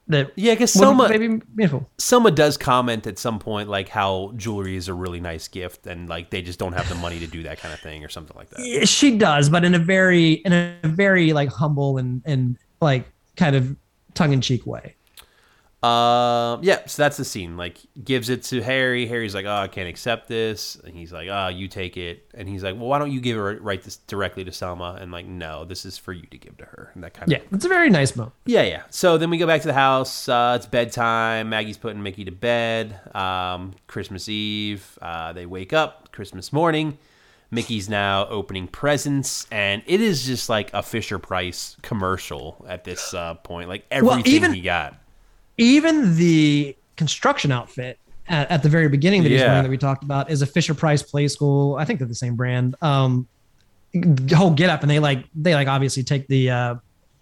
[0.07, 1.89] that Yeah, I guess Selma, maybe beautiful.
[1.97, 6.09] Selma does comment at some point like how jewelry is a really nice gift, and
[6.09, 8.35] like they just don't have the money to do that kind of thing or something
[8.35, 8.87] like that.
[8.87, 13.55] She does, but in a very in a very like humble and and like kind
[13.55, 13.75] of
[14.13, 14.95] tongue in cheek way.
[15.83, 17.57] Um, yeah, so that's the scene.
[17.57, 19.07] Like, gives it to Harry.
[19.07, 22.47] Harry's like, "Oh, I can't accept this," and he's like, "Oh, you take it." And
[22.47, 25.25] he's like, "Well, why don't you give it right this directly to Selma?" And like,
[25.25, 27.55] "No, this is for you to give to her." And that kind Yeah, of yeah,
[27.55, 28.35] it's a very nice moment.
[28.45, 28.83] yeah, yeah.
[28.91, 30.29] So then we go back to the house.
[30.29, 31.49] Uh, it's bedtime.
[31.49, 32.99] Maggie's putting Mickey to bed.
[33.15, 34.99] Um, Christmas Eve.
[35.01, 36.11] Uh, they wake up.
[36.11, 36.99] Christmas morning.
[37.49, 43.13] Mickey's now opening presents, and it is just like a Fisher Price commercial at this
[43.13, 43.67] uh, point.
[43.67, 44.95] Like everything even- he got.
[45.57, 49.47] Even the construction outfit at, at the very beginning that he's Yeah.
[49.47, 51.79] wearing that we talked about is a Fisher Price Playskool.
[51.79, 52.75] I think they're the same brand.
[52.81, 53.27] Um,
[54.33, 56.75] whole get up and they like they like obviously take the uh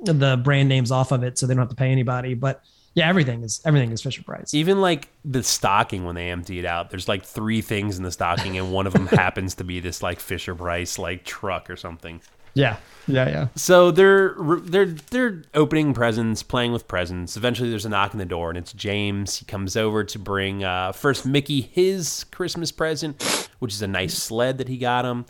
[0.04, 2.36] the brand names off of it so they don't have to pay anybody.
[2.36, 2.62] But
[2.94, 4.54] yeah, everything is everything is Fisher Price.
[4.54, 8.12] Even like the stocking when they empty it out, there's like three things in the
[8.12, 11.76] stocking, and one of them happens to be this like Fisher Price like truck or
[11.76, 12.22] something.
[12.54, 12.78] Yeah,
[13.08, 13.48] yeah, yeah.
[13.56, 17.38] So they're they're they're opening presents, playing with presents.
[17.38, 19.38] Eventually, there's a knock on the door, and it's James.
[19.38, 24.16] He comes over to bring uh, first Mickey his Christmas present, which is a nice
[24.16, 25.26] sled that he got him,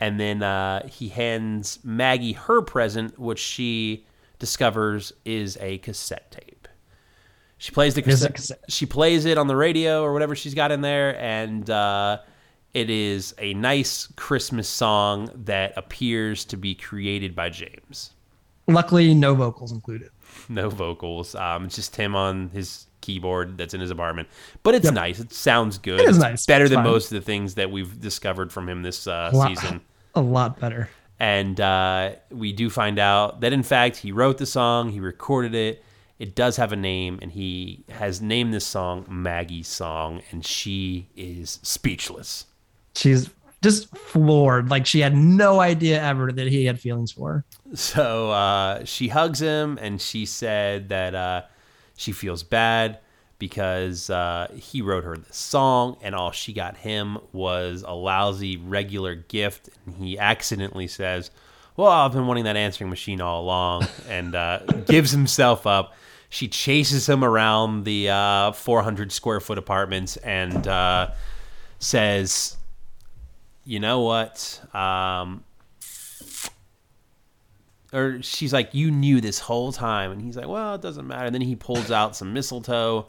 [0.00, 4.06] and then uh, he hands Maggie her present, which she
[4.38, 6.68] discovers is a cassette tape.
[7.58, 8.60] She plays the cassette, cassette.
[8.68, 12.18] She plays it on the radio or whatever she's got in there, and uh,
[12.76, 18.10] it is a nice Christmas song that appears to be created by James.
[18.68, 20.10] Luckily, no vocals included.
[20.50, 21.34] No vocals.
[21.34, 24.28] Um, it's just him on his keyboard that's in his apartment.
[24.62, 25.20] But it's nice.
[25.20, 26.00] It sounds good.
[26.00, 26.46] It is It's nice.
[26.46, 26.92] Better It's than fine.
[26.92, 29.80] most of the things that we've discovered from him this uh, A lot, season.
[30.14, 30.90] a lot better.
[31.18, 35.54] And uh, we do find out that, in fact, he wrote the song, he recorded
[35.54, 35.82] it.
[36.18, 41.08] It does have a name, and he has named this song Maggie's Song, and she
[41.16, 42.44] is speechless.
[42.96, 43.30] She's
[43.62, 44.70] just floored.
[44.70, 47.44] Like she had no idea ever that he had feelings for her.
[47.74, 51.42] So uh, she hugs him, and she said that uh,
[51.96, 53.00] she feels bad
[53.38, 58.56] because uh, he wrote her this song, and all she got him was a lousy
[58.56, 59.68] regular gift.
[59.84, 61.30] And he accidentally says,
[61.76, 65.94] "Well, I've been wanting that answering machine all along," and uh, gives himself up.
[66.28, 71.10] She chases him around the uh, 400 square foot apartments and uh,
[71.78, 72.56] says,
[73.66, 75.44] "You know what?" Um,
[77.92, 81.26] or she's like, "You knew this whole time," and he's like, "Well, it doesn't matter."
[81.26, 83.06] And then he pulls out some mistletoe,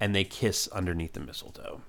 [0.00, 1.82] and they kiss underneath the mistletoe.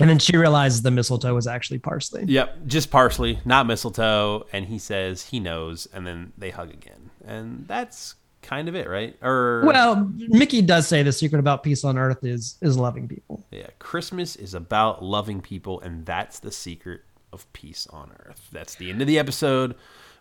[0.00, 2.24] And then she realizes the mistletoe was actually parsley.
[2.24, 4.44] Yep, just parsley, not mistletoe.
[4.52, 8.88] And he says he knows, and then they hug again, and that's kind of it,
[8.88, 9.16] right?
[9.22, 13.44] Or Well, Mickey does say the secret about peace on earth is is loving people.
[13.50, 17.00] yeah, Christmas is about loving people, and that's the secret
[17.32, 18.48] of peace on earth.
[18.52, 19.74] That's the end of the episode.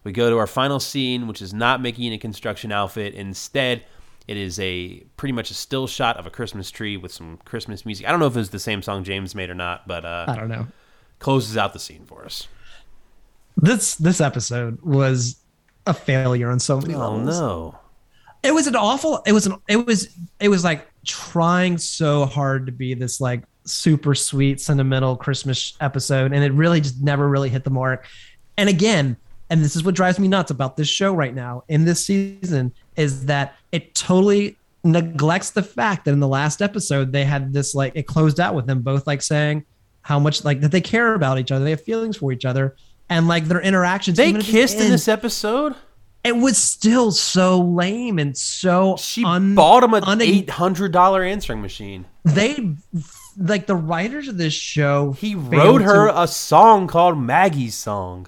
[0.04, 3.14] We go to our final scene, which is not Mickey in a construction outfit.
[3.14, 3.84] Instead,
[4.28, 7.86] it is a pretty much a still shot of a Christmas tree with some Christmas
[7.86, 8.08] music.
[8.08, 10.26] I don't know if it was the same song James made or not, but uh,
[10.28, 10.68] I don't know.
[11.20, 12.48] closes out the scene for us.
[13.56, 15.38] This this episode was
[15.86, 17.40] a failure on so many Oh levels.
[17.40, 17.80] no!
[18.44, 19.22] It was an awful.
[19.26, 19.56] It was an.
[19.68, 20.16] It was.
[20.40, 26.34] It was like trying so hard to be this like super sweet sentimental Christmas episode,
[26.34, 28.06] and it really just never really hit the mark.
[28.58, 29.18] And again,
[29.50, 32.74] and this is what drives me nuts about this show right now in this season
[32.96, 37.74] is that it totally neglects the fact that in the last episode they had this
[37.74, 39.66] like it closed out with them both like saying
[40.02, 42.76] how much like that they care about each other, they have feelings for each other,
[43.10, 44.18] and like their interactions.
[44.18, 45.76] They even at the kissed in this episode.
[46.24, 50.92] It was still so lame and so She un- bought him an un- eight hundred
[50.92, 52.06] dollar answering machine.
[52.24, 52.76] they
[53.38, 58.28] like the writers of this show He wrote her to- a song called Maggie's Song.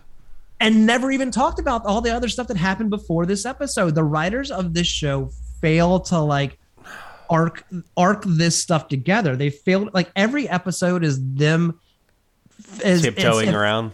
[0.59, 4.03] and never even talked about all the other stuff that happened before this episode the
[4.03, 5.29] writers of this show
[5.61, 6.57] fail to like
[7.29, 7.65] arc
[7.97, 11.79] arc this stuff together they failed like every episode is them
[12.83, 13.91] is tiptoeing it's- around.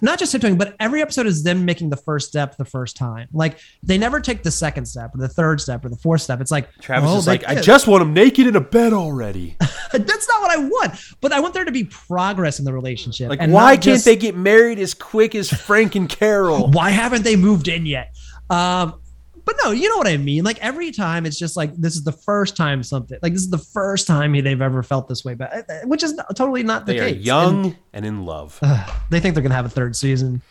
[0.00, 3.28] Not just tiptoeing, but every episode is them making the first step the first time.
[3.32, 6.40] Like they never take the second step or the third step or the fourth step.
[6.40, 9.56] It's like Travis oh, is like, I just want him naked in a bed already.
[9.92, 10.94] That's not what I want.
[11.20, 13.28] But I want there to be progress in the relationship.
[13.28, 16.70] Like, why can't just, they get married as quick as Frank and Carol?
[16.72, 18.16] Why haven't they moved in yet?
[18.48, 19.01] Um,
[19.44, 20.44] but no, you know what I mean.
[20.44, 23.50] Like every time, it's just like this is the first time something like this is
[23.50, 26.92] the first time they've ever felt this way, but uh, which is totally not the
[26.92, 27.24] They are case.
[27.24, 28.58] young and, in love.
[28.62, 30.42] And they think they're gonna have a third season.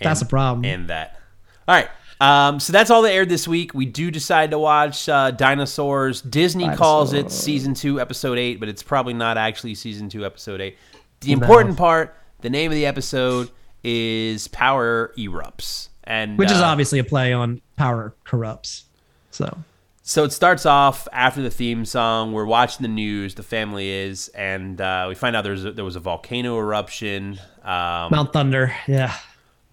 [0.00, 0.64] That's a problem.
[0.64, 1.20] And that.
[1.66, 1.88] All right.
[2.20, 3.74] Um, so that's all that aired this week.
[3.74, 6.20] We do decide to watch uh, Dinosaurs.
[6.22, 10.60] Disney calls it season two, episode eight, but it's probably not actually season two, episode
[10.60, 10.78] eight.
[11.20, 13.50] The important part, the name of the episode
[13.82, 15.88] is Power Erupts.
[16.06, 18.84] And which is uh, obviously a play on power corrupts.
[19.30, 19.58] So
[20.02, 22.32] So it starts off after the theme song.
[22.32, 23.34] We're watching the news.
[23.34, 27.40] The family is, and uh, we find out there's a, there was a volcano eruption.
[27.62, 29.14] Um, Mount Thunder, yeah.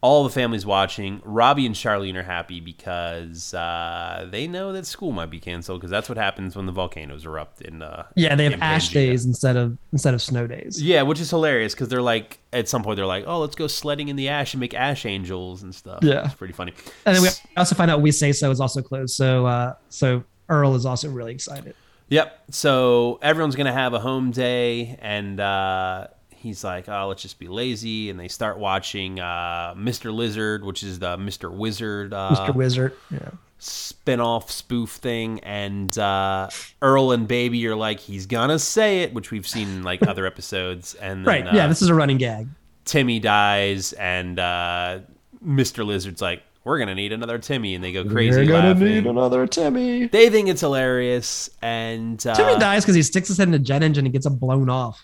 [0.02, 1.22] All the family's watching.
[1.24, 5.92] Robbie and Charlene are happy because uh, they know that school might be canceled because
[5.92, 7.82] that's what happens when the volcanoes erupt in.
[7.84, 8.94] Uh, Yeah, they have ash Pangea.
[8.94, 10.82] days instead of instead of snow days.
[10.82, 13.68] Yeah, which is hilarious because they're like at some point they're like, oh, let's go
[13.68, 16.00] sledding in the ash and make ash angels and stuff.
[16.04, 16.26] Yeah.
[16.26, 16.74] it's pretty funny.
[17.06, 19.16] And then we also find out we say so is also closed.
[19.16, 21.76] So uh so Earl is also really excited.
[22.10, 22.44] Yep.
[22.50, 26.08] So everyone's gonna have a home day, and uh,
[26.42, 30.14] he's like, "Oh, let's just be lazy." And they start watching uh, Mr.
[30.14, 31.52] Lizard, which is the Mr.
[31.52, 32.56] Wizard uh, Mr.
[32.56, 32.94] Wizard.
[33.12, 33.30] Yeah.
[33.60, 36.50] spin-off spoof thing and uh
[36.82, 40.26] earl and baby are like he's gonna say it which we've seen in like other
[40.26, 41.54] episodes and then, Right.
[41.54, 42.48] yeah, uh, this is a running gag.
[42.86, 45.00] timmy dies and uh
[45.46, 48.88] mr lizard's like we're gonna need another timmy and they go crazy You're gonna laughing.
[48.88, 50.08] need another Timmy.
[50.08, 53.60] they think it's hilarious and uh, Timmy dies because he sticks his head in a
[53.60, 55.04] jet engine and gets it blown off.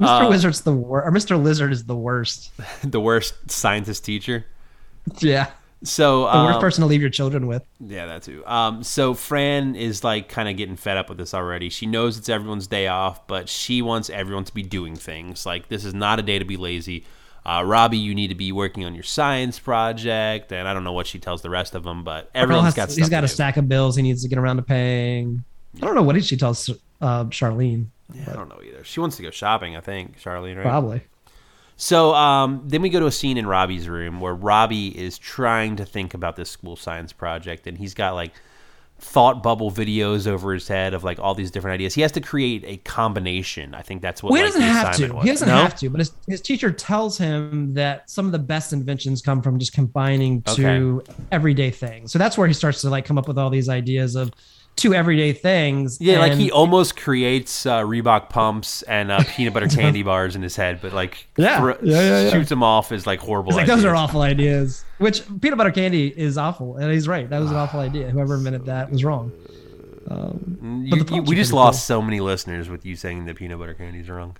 [0.00, 0.26] Mr.
[0.26, 1.42] Uh, Wizard's the worst, or Mr.
[1.42, 2.50] Lizard is the worst.
[2.84, 4.44] the worst scientist teacher
[5.20, 5.50] Yeah,
[5.84, 7.62] so the worst um, person to leave your children with.
[7.78, 8.44] Yeah, that too.
[8.46, 11.68] Um, so Fran is like kind of getting fed up with this already.
[11.68, 15.44] She knows it's everyone's day off, but she wants everyone to be doing things.
[15.46, 17.04] Like this is not a day to be lazy.
[17.46, 20.94] Uh, Robbie, you need to be working on your science project, and I don't know
[20.94, 23.22] what she tells the rest of them, but Earl everyone's has- got stuff he's got
[23.22, 23.32] a do.
[23.34, 25.44] stack of bills he needs to get around to paying.
[25.76, 26.70] I don't know what did she tells
[27.02, 27.88] uh, Charlene.
[28.12, 28.84] Yeah, I don't know either.
[28.84, 30.62] She wants to go shopping, I think, Charlene, right?
[30.62, 31.02] Probably.
[31.76, 35.76] So um, then we go to a scene in Robbie's room where Robbie is trying
[35.76, 38.32] to think about this school science project, and he's got like
[39.00, 41.94] thought bubble videos over his head of like all these different ideas.
[41.94, 43.74] He has to create a combination.
[43.74, 44.32] I think that's what.
[44.32, 45.12] Well, he like, doesn't have to.
[45.14, 45.24] was.
[45.24, 45.56] He doesn't No?
[45.56, 49.42] have to, but his, his teacher tells him that some of the best inventions come
[49.42, 51.02] from just combining two
[51.32, 52.12] everyday things.
[52.12, 54.30] So that's where he starts to like come up with all these ideas of
[54.76, 55.98] two everyday things.
[56.00, 60.42] Yeah, like he almost creates uh, Reebok pumps and uh, peanut butter candy bars in
[60.42, 61.58] his head, but like Yeah.
[61.60, 62.30] thro- Yeah, yeah, yeah.
[62.30, 63.52] shoots them off as like horrible.
[63.52, 64.84] Like, those are awful ideas.
[64.98, 67.28] Which peanut butter candy is awful, and he's right.
[67.30, 68.10] That was an awful idea.
[68.10, 69.32] Whoever invented that was wrong.
[70.10, 73.74] You- but you- we just lost so many listeners with you saying that peanut butter
[73.74, 74.36] candy's wrong.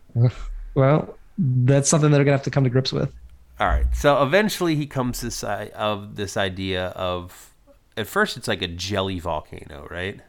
[0.75, 3.13] Well, that's something that they're gonna have to come to grips with.
[3.61, 3.87] All right.
[3.95, 7.51] So eventually he comes to this of this idea of
[7.97, 10.21] at first it's like a jelly volcano, right?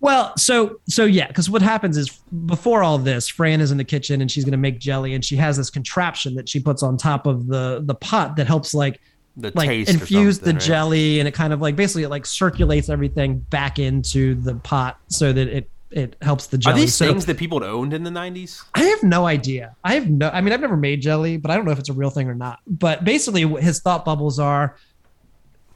[0.00, 2.10] Well, so so yeah, because what happens is
[2.46, 5.36] before all this, Fran is in the kitchen and she's gonna make jelly, and she
[5.36, 9.00] has this contraption that she puts on top of the the pot that helps like
[9.36, 10.60] The like taste infuse the right?
[10.60, 14.98] jelly, and it kind of like basically it like circulates everything back into the pot
[15.08, 16.74] so that it it helps the jelly.
[16.74, 18.62] Are these so things that people owned in the 90s?
[18.74, 19.76] I have no idea.
[19.84, 20.28] I have no.
[20.28, 22.28] I mean, I've never made jelly, but I don't know if it's a real thing
[22.28, 22.58] or not.
[22.66, 24.76] But basically, what his thought bubbles are: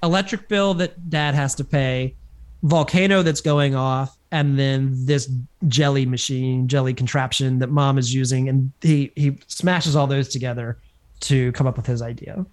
[0.03, 2.14] electric bill that dad has to pay,
[2.62, 5.30] volcano that's going off, and then this
[5.68, 10.78] jelly machine, jelly contraption that mom is using, and he he smashes all those together
[11.20, 12.44] to come up with his idea.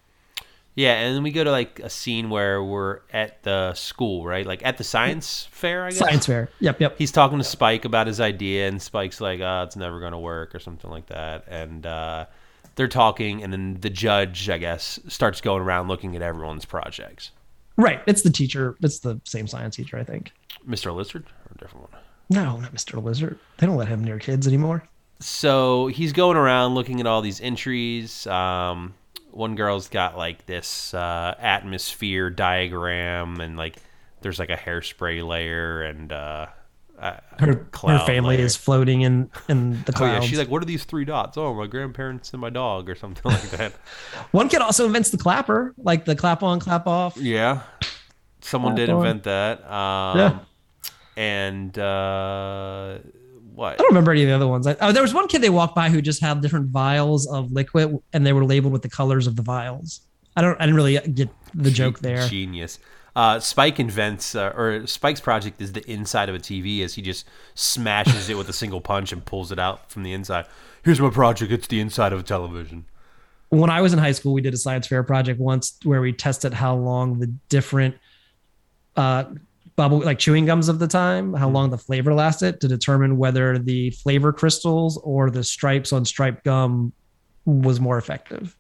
[0.75, 4.45] Yeah, and then we go to like a scene where we're at the school, right?
[4.45, 5.99] Like at the science fair, I guess.
[5.99, 6.49] Science fair.
[6.59, 6.95] Yep, yep.
[6.97, 10.19] He's talking to Spike about his idea, and Spike's like, "Uh, it's never going to
[10.19, 11.45] work," or something like that.
[11.47, 12.25] And uh,
[12.75, 17.31] they're talking, and then the judge, I guess, starts going around looking at everyone's projects.
[17.77, 18.01] Right.
[18.07, 18.75] It's the teacher.
[18.81, 20.31] It's the same science teacher, I think.
[20.67, 20.95] Mr.
[20.95, 22.01] Lizard, or a different one.
[22.29, 23.01] No, not Mr.
[23.03, 23.37] Lizard.
[23.57, 24.83] They don't let him near kids anymore.
[25.19, 28.25] so he's going around looking at all these entries.
[28.27, 28.93] Um,
[29.31, 33.75] one girl's got like this uh, atmosphere diagram, and like
[34.21, 36.47] there's like a hairspray layer, and uh,
[36.99, 38.45] uh, Her her family layer.
[38.45, 40.23] is floating in in the Oh clouds.
[40.23, 41.37] yeah, she's like, "What are these three dots?
[41.37, 43.73] Oh, my grandparents and my dog, or something like that."
[44.31, 47.17] One kid also invents the clapper, like the clap on, clap off.
[47.17, 47.61] yeah,
[48.41, 48.97] someone did on.
[48.97, 49.69] invent that.
[49.69, 50.39] Um, Yeah.
[51.17, 52.97] and uh,
[53.53, 53.73] what?
[53.73, 54.67] I don't remember any of the other ones.
[54.67, 57.51] I, oh, there was one kid they walked by who just had different vials of
[57.51, 60.01] liquid, and they were labeled with the colors of the vials.
[60.35, 60.59] I don't.
[60.59, 62.27] I didn't really get the joke there.
[62.27, 62.79] Genius.
[63.15, 67.01] Uh, Spike invents, uh, or Spike's project is the inside of a TV as he
[67.01, 70.45] just smashes it with a single punch and pulls it out from the inside.
[70.83, 71.51] Here's my project.
[71.51, 72.85] It's the inside of a television.
[73.49, 76.11] When I was in high school, we did a science fair project once where we
[76.11, 77.95] tested how long the different
[78.97, 79.25] uh,
[79.75, 83.57] bubble, like chewing gums of the time, how long the flavor lasted to determine whether
[83.57, 86.91] the flavor crystals or the stripes on striped gum
[87.45, 88.57] was more effective.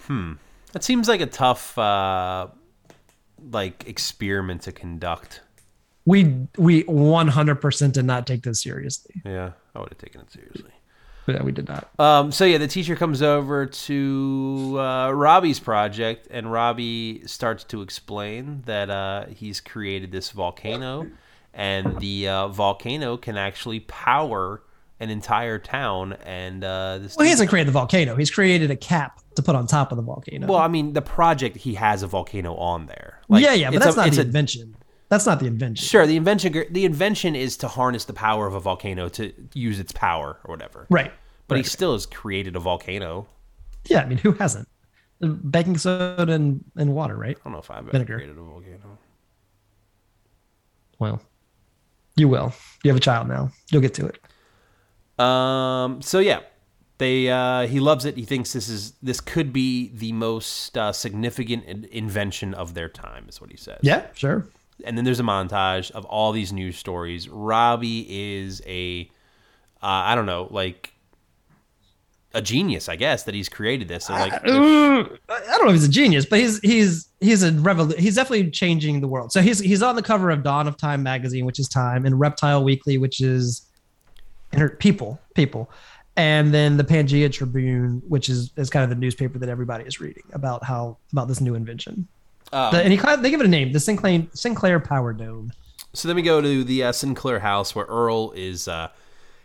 [0.00, 0.34] Hmm.
[0.72, 2.48] That seems like a tough, uh,
[3.50, 5.42] like experiment to conduct.
[6.06, 9.22] We we 100% did not take this seriously.
[9.24, 10.70] Yeah, I would have taken it seriously.
[11.26, 11.88] Yeah, we did not.
[11.98, 17.80] Um, so yeah, the teacher comes over to uh, Robbie's project, and Robbie starts to
[17.80, 21.10] explain that uh, he's created this volcano,
[21.54, 24.62] and the uh, volcano can actually power
[25.00, 26.12] an entire town.
[26.24, 28.16] And uh, this, Well, he hasn't created the volcano.
[28.16, 30.46] He's created a cap to put on top of the volcano.
[30.46, 33.20] well, I mean, the project he has a volcano on there.
[33.28, 34.76] yeah, yeah, but that's a- not the a- invention.
[35.10, 35.84] That's not the invention.
[35.86, 39.78] Sure, the invention the invention is to harness the power of a volcano to use
[39.78, 40.86] its power or whatever.
[40.90, 41.12] Right.
[41.46, 43.28] But he still has created a volcano.
[43.86, 44.66] Yeah, I mean, who hasn't?
[45.50, 47.36] Baking soda and, and water, right?
[47.38, 48.16] I don't know if I've ever Vinegar.
[48.16, 48.98] created a volcano.
[50.98, 51.20] Well,
[52.16, 52.52] You will.
[52.82, 53.50] You have a child now.
[53.70, 54.18] You'll get to it.
[55.22, 56.00] Um.
[56.02, 56.40] So yeah,
[56.98, 57.30] they.
[57.30, 58.16] Uh, he loves it.
[58.16, 62.88] He thinks this is this could be the most uh, significant in- invention of their
[62.88, 63.26] time.
[63.28, 63.80] Is what he says.
[63.82, 64.46] Yeah, sure.
[64.84, 67.28] And then there's a montage of all these news stories.
[67.28, 69.08] Robbie is a.
[69.82, 70.94] Uh, I don't know, like
[72.34, 74.06] a genius, I guess, that he's created this.
[74.06, 77.96] So like, I don't know if he's a genius, but he's he's he's a revol-
[77.96, 79.30] He's definitely changing the world.
[79.32, 82.18] So he's he's on the cover of Dawn of Time magazine, which is Time, and
[82.18, 83.66] Reptile Weekly, which is
[84.78, 85.70] People People,
[86.16, 90.00] and then the Pangea Tribune, which is is kind of the newspaper that everybody is
[90.00, 92.06] reading about how about this new invention.
[92.52, 95.52] um, The- and he they give it a name, the Sinclair Sinclair Power Dome.
[95.92, 98.88] So then we go to the uh, Sinclair house where Earl is uh,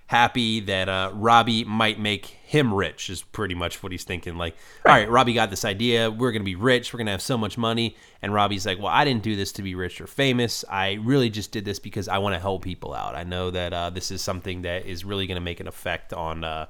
[0.09, 4.37] happy that uh, Robbie might make him rich, is pretty much what he's thinking.
[4.37, 6.09] Like, all right, Robbie got this idea.
[6.09, 6.91] We're going to be rich.
[6.91, 7.95] We're going to have so much money.
[8.23, 10.65] And Robbie's like, well, I didn't do this to be rich or famous.
[10.67, 13.13] I really just did this because I want to help people out.
[13.13, 16.11] I know that uh, this is something that is really going to make an effect
[16.11, 16.65] on uh,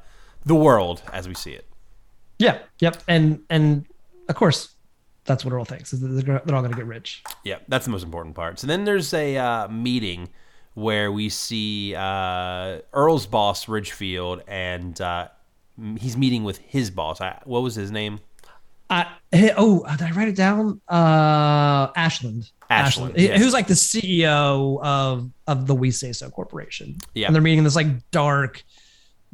[0.45, 1.65] the world as we see it.
[2.39, 3.85] Yeah, yep, and and
[4.27, 4.73] of course,
[5.23, 5.93] that's what Earl thinks.
[5.93, 7.23] Is that they're, gonna- they're all going to get rich.
[7.45, 8.59] Yeah, that's the most important part.
[8.59, 10.27] So then there's a uh, meeting
[10.79, 15.27] where we see uh, Earl's boss, Richfield, and uh,
[15.97, 17.21] he's meeting with his boss.
[17.21, 18.19] I, what was his name?
[18.89, 20.81] I, hey, oh, did I write it down?
[20.87, 22.49] Uh, Ashland.
[22.69, 23.39] Ashland, yes.
[23.39, 26.97] Who's like the CEO of of the We Say So Corporation.
[27.13, 27.27] Yeah.
[27.27, 28.63] And they're meeting in this like dark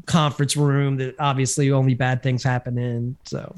[0.05, 3.17] conference room that obviously only bad things happen in.
[3.25, 3.55] So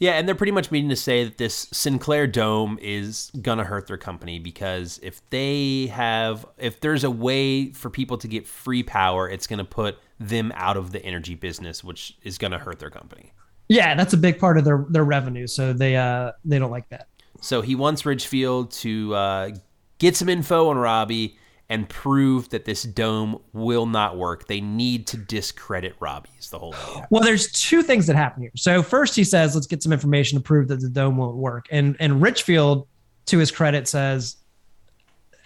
[0.00, 3.86] Yeah, and they're pretty much meaning to say that this Sinclair Dome is gonna hurt
[3.86, 8.82] their company because if they have, if there's a way for people to get free
[8.82, 12.90] power, it's gonna put them out of the energy business, which is gonna hurt their
[12.90, 13.32] company.
[13.68, 15.46] yeah, that's a big part of their their revenue.
[15.46, 17.06] So they uh they don't like that.
[17.42, 19.50] So he wants Richfield to uh,
[19.98, 21.36] get some info on Robbie
[21.70, 24.48] and prove that this dome will not work.
[24.48, 26.28] They need to discredit Robbie.
[26.38, 27.06] Is the whole idea.
[27.10, 28.50] Well, there's two things that happen here.
[28.56, 31.66] So first, he says, "Let's get some information to prove that the dome won't work."
[31.70, 32.88] And and Richfield,
[33.26, 34.36] to his credit, says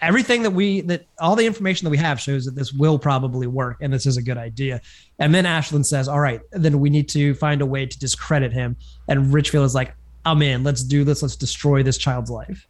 [0.00, 3.46] everything that we that all the information that we have shows that this will probably
[3.46, 4.80] work and this is a good idea.
[5.18, 8.52] And then Ashland says, "All right, then we need to find a way to discredit
[8.52, 8.76] him."
[9.08, 9.94] And Richfield is like,
[10.24, 10.64] "I'm in.
[10.64, 11.22] Let's do this.
[11.22, 12.66] Let's destroy this child's life."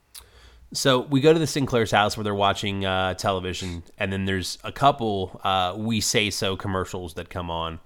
[0.74, 4.58] So we go to the Sinclair's house where they're watching uh, television, and then there's
[4.64, 7.80] a couple uh, "We Say So" commercials that come on,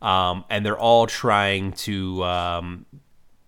[0.00, 2.86] um, and they're all trying to um,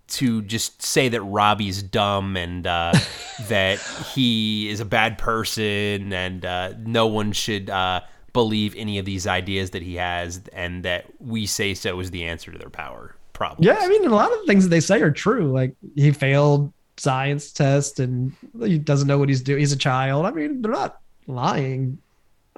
[0.09, 2.93] to just say that Robbie's dumb and uh,
[3.49, 3.81] that
[4.15, 8.01] he is a bad person, and uh, no one should uh,
[8.33, 12.25] believe any of these ideas that he has, and that "We Say So" is the
[12.25, 13.67] answer to their power problems.
[13.67, 15.53] Yeah, I mean, a lot of the things that they say are true.
[15.53, 19.61] Like he failed science test and he doesn't know what he's doing.
[19.61, 20.27] He's a child.
[20.27, 21.99] I mean, they're not lying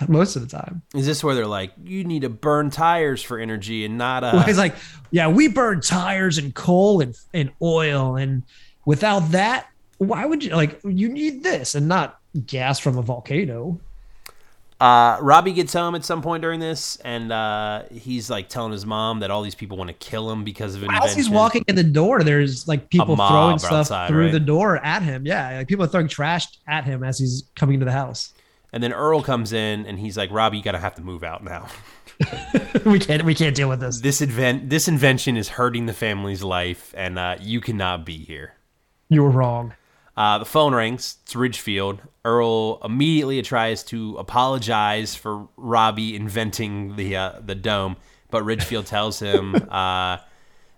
[0.09, 0.83] most of the time.
[0.95, 4.31] Is this where they're like, you need to burn tires for energy and not uh,
[4.35, 4.77] Well, he's like,
[5.11, 8.43] yeah, we burn tires and coal and and oil, and
[8.85, 9.69] without that,
[9.99, 10.81] why would you like?
[10.85, 13.81] You need this and not gas from a volcano.
[14.79, 18.85] Uh, Robbie gets home at some point during this, and uh, he's like telling his
[18.85, 21.09] mom that all these people want to kill him because of invention.
[21.09, 24.33] As he's walking in the door, there's like people throwing stuff outside, through right?
[24.33, 25.25] the door at him.
[25.25, 28.35] Yeah, like people are throwing trash at him as he's coming into the house.
[28.73, 31.43] and then Earl comes in, and he's like, "Robbie, you gotta have to move out
[31.43, 31.69] now.
[32.85, 34.01] we can't we can't deal with this.
[34.01, 38.53] This invent, this invention is hurting the family's life, and uh, you cannot be here."
[39.09, 39.73] You were wrong.
[40.17, 41.19] Uh, the phone rings.
[41.25, 42.01] It's Richfield.
[42.25, 47.97] Earl immediately tries to apologize for Robbie inventing the uh, the dome,
[48.31, 50.19] but Richfield tells him uh,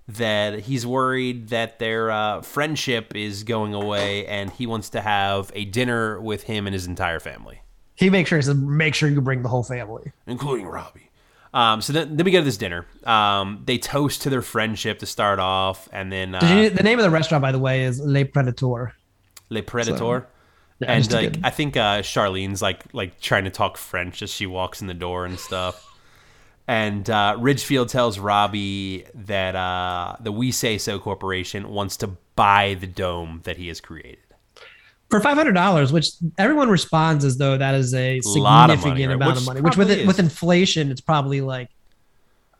[0.09, 5.53] that he's worried that their uh, friendship is going away, and he wants to have
[5.55, 7.61] a dinner with him and his entire family,
[7.95, 10.13] He makes sure he says, make sure you bring the whole family.
[10.27, 11.11] including Robbie.
[11.55, 12.87] Um, so then, then we go to this dinner.
[13.05, 16.99] Um, they toast to their friendship to start off, and then uh, you, the name
[16.99, 18.95] of the restaurant, by the way, is Le Predator.
[19.51, 20.27] Le Predator.
[20.81, 24.31] Yeah, and like good- I think uh, Charlene's like like trying to talk French as
[24.31, 25.85] she walks in the door and stuff.
[26.69, 32.77] And uh, Richfield tells Robbie that uh, the We Say So Corporation wants to buy
[32.79, 34.19] the dome that he has created.
[35.11, 38.85] for five hundred dollars, which everyone responds as though that is a Lot of significant
[38.85, 39.15] money, right?
[39.15, 39.61] amount Which of money.
[39.63, 41.71] Which with it, with inflation, it's probably like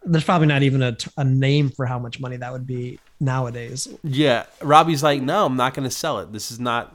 [0.05, 3.89] there's probably not even a name for how much money that would be nowadays.
[4.03, 6.33] Yeah, Robbie's like, no, I'm not going to sell it.
[6.33, 6.95] This is not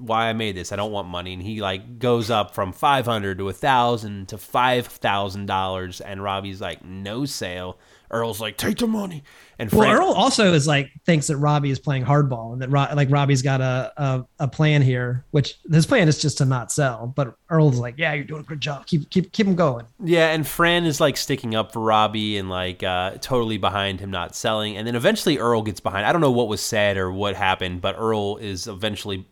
[0.00, 0.72] why I made this.
[0.72, 1.34] I don't want money.
[1.34, 6.00] And he like goes up from five hundred to a thousand to five thousand dollars,
[6.00, 7.78] and Robbie's like, no sale.
[8.10, 9.22] Earl's like, take the money.
[9.58, 12.86] And Well, Earl also is like thinks that Robbie is playing hardball and that Ro-
[12.94, 16.70] like Robbie's got a, a a plan here, which his plan is just to not
[16.70, 17.08] sell.
[17.08, 18.86] But Earl's like, yeah, you're doing a good job.
[18.86, 19.84] Keep keep keep him going.
[20.02, 24.12] Yeah, and Fran is like sticking up for Robbie and like uh, totally behind him
[24.12, 24.76] not selling.
[24.76, 26.06] And then eventually Earl gets behind.
[26.06, 29.26] I don't know what was said or what happened, but Earl is eventually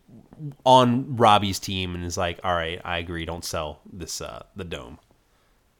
[0.65, 3.23] on Robbie's team and is like, "All right, I agree.
[3.23, 4.99] Don't sell this uh, the dome."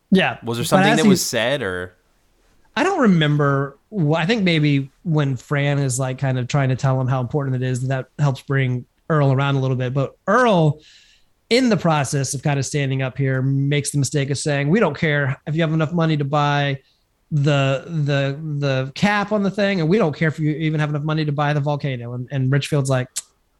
[0.09, 0.37] Yeah.
[0.41, 1.96] Was there something that was said or?
[2.77, 3.79] I don't remember.
[4.15, 7.55] I think maybe when Fran is like kind of trying to tell him how important
[7.55, 9.95] it is, that helps bring Earl around a little bit.
[9.95, 10.79] But Earl,
[11.49, 14.79] in the process of kind of standing up here, makes the mistake of saying, "We
[14.79, 16.79] don't care if you have enough money to buy
[17.31, 20.91] the the the cap on the thing, and we don't care if you even have
[20.91, 23.07] enough money to buy the volcano." And, and Richfield's like,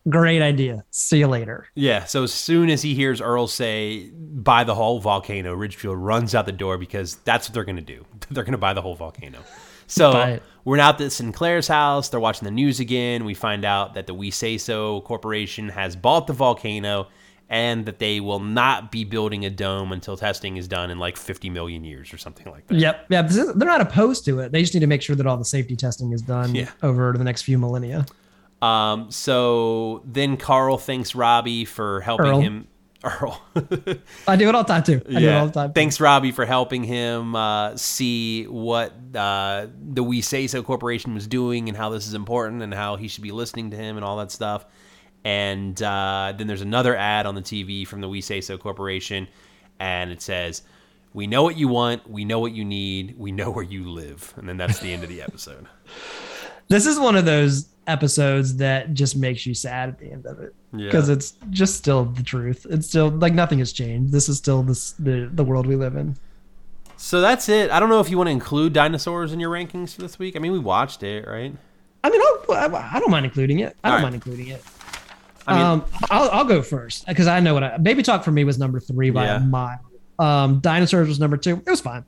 [0.10, 0.84] "Great idea.
[0.92, 2.06] See you later." Yeah.
[2.06, 6.46] So as soon as he hears Earl say buy the whole volcano, Richfield runs out
[6.46, 8.06] the door because that's what they're going to do.
[8.32, 9.40] They're going to buy the whole volcano.
[9.88, 12.10] So we're now at Sinclair's house.
[12.10, 13.24] They're watching the news again.
[13.24, 17.08] We find out that the We Say So Corporation has bought the volcano
[17.50, 21.16] and that they will not be building a dome until testing is done in like
[21.16, 22.76] 50 million years or something like that.
[22.78, 23.06] Yep.
[23.08, 23.22] Yeah.
[23.22, 24.52] They're not opposed to it.
[24.52, 26.70] They just need to make sure that all the safety testing is done Yeah.
[26.84, 28.06] over the next few millennia.
[28.62, 32.42] Um, so then Carl thanks Robbie for helping Earl.
[32.42, 32.68] him.
[33.04, 33.40] Earl.
[34.28, 35.02] I do it all the time too.
[35.08, 35.74] I do it all the time.
[35.74, 41.28] Thanks, Robbie, for helping him uh, see what uh, the We Say So Corporation was
[41.28, 44.04] doing and how this is important and how he should be listening to him and
[44.04, 44.66] all that stuff.
[45.24, 49.28] And uh, then there's another ad on the TV from the We Say So Corporation,
[49.80, 50.64] and it says,
[51.14, 52.10] "We know what you want.
[52.10, 53.16] We know what you need.
[53.18, 55.68] We know where you live." And then that's the end of the episode.
[56.70, 60.40] This is one of those episodes that just makes you sad at the end of
[60.40, 60.86] it Yeah.
[60.86, 62.66] because it's just still the truth.
[62.70, 64.12] It's still like nothing has changed.
[64.12, 66.16] This is still this the the world we live in.
[66.98, 67.70] So that's it.
[67.72, 70.36] I don't know if you want to include dinosaurs in your rankings for this week.
[70.36, 71.54] I mean, we watched it, right?
[72.04, 73.76] I mean, I'll, I don't mind including it.
[73.84, 74.02] I don't All right.
[74.04, 74.64] mind including it.
[75.46, 78.32] I mean, um, I'll, I'll go first because I know what I, Baby Talk for
[78.32, 79.38] me was number three by Yeah.
[79.38, 79.80] a mile.
[80.20, 81.62] Um, Dinosaurs was number two.
[81.66, 82.04] It was fine.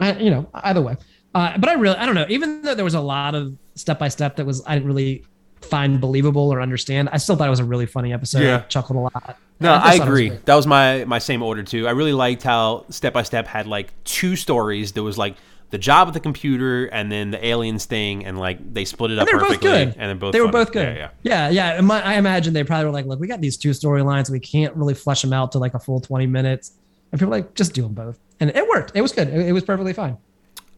[0.00, 0.96] I, you know, either way.
[1.34, 2.26] Uh, but I really, I don't know.
[2.28, 5.24] Even though there was a lot of step by step that was I didn't really
[5.60, 8.42] find believable or understand, I still thought it was a really funny episode.
[8.42, 8.56] Yeah.
[8.58, 9.38] I chuckled a lot.
[9.60, 10.28] No, I thought it was agree.
[10.44, 11.86] That was my my same order too.
[11.86, 14.92] I really liked how Step by Step had like two stories.
[14.92, 15.36] There was like
[15.70, 19.18] the job at the computer and then the aliens thing, and like they split it
[19.18, 19.88] up And they were both good.
[19.96, 20.64] And then both they were funny.
[20.64, 20.96] both good.
[20.96, 21.78] Yeah, Yeah, yeah.
[21.78, 24.30] And my, I imagine they probably were like, look, we got these two storylines.
[24.30, 26.72] We can't really flesh them out to like a full 20 minutes.
[27.10, 28.18] And people were like, just do them both.
[28.40, 28.92] And it worked.
[28.94, 29.28] It was good.
[29.28, 30.16] It, it was perfectly fine.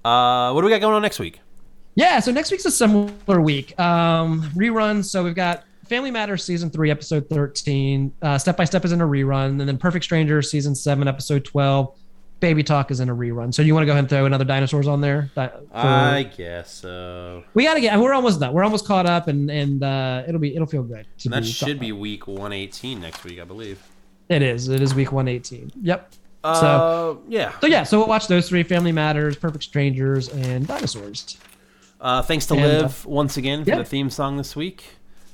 [0.05, 1.41] Uh, what do we got going on next week?
[1.97, 3.79] Yeah, so next week's a similar week.
[3.81, 5.07] Um, reruns.
[5.07, 8.13] So we've got Family Matters season three, episode 13.
[8.21, 9.59] Uh, Step by Step is in a rerun.
[9.61, 11.97] And then Perfect Stranger season seven, episode 12.
[12.39, 13.53] Baby Talk is in a rerun.
[13.55, 15.31] So you want to go ahead and throw another dinosaurs on there?
[15.35, 17.45] Di- for- I guess so.
[17.55, 18.53] we got to get, we're almost done.
[18.53, 21.07] We're almost caught up and, and uh, it'll be, it'll feel good.
[21.25, 23.83] That be should be week one eighteen next week, I believe.
[24.29, 24.69] It is.
[24.69, 25.73] It is week 118.
[25.81, 26.13] Yep.
[26.45, 27.59] Uh, yeah.
[27.61, 31.39] So yeah, so we'll watch those three: Family Matters, Perfect Strangers, and Dinosaurs.
[32.07, 33.79] Uh, thanks to And, uh, Liv once again for yeah.
[33.79, 34.85] the theme song this week.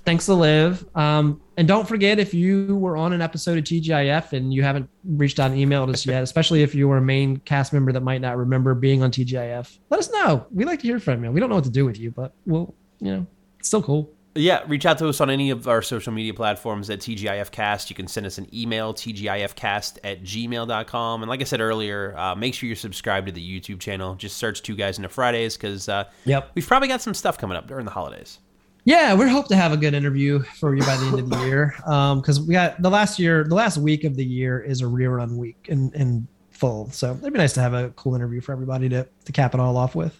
[0.06, 0.86] Thanks to Liv.
[0.96, 4.88] Um, and don't forget if you were on an episode of TGIF and you haven't
[5.04, 8.02] reached out and emailed us yet, especially if you were a main cast member that
[8.02, 10.46] might not remember being on TGIF, let us know.
[10.50, 11.30] We like to hear from you.
[11.30, 13.26] We don't know what to do with you, but we'll, you know,
[13.58, 14.10] it's still cool.
[14.34, 17.90] Yeah, reach out to us on any of our social media platforms at TGIFcast.
[17.90, 21.22] You can send us an email, tgifcast at gmail.com.
[21.22, 24.14] And like I said earlier, uh, make sure you're subscribed to the YouTube channel.
[24.14, 26.52] Just search Two Guys into Fridays because uh, Yep.
[26.54, 28.38] we've probably got some stuff coming up during the holidays.
[28.84, 31.44] Yeah, we hope to have a good interview for you by the end of the
[31.44, 31.74] year.
[31.86, 34.84] Um, because we got the last year, the last week of the year is a
[34.84, 36.90] rerun week in, in full.
[36.90, 39.60] So it'd be nice to have a cool interview for everybody to, to cap it
[39.60, 40.18] all off with.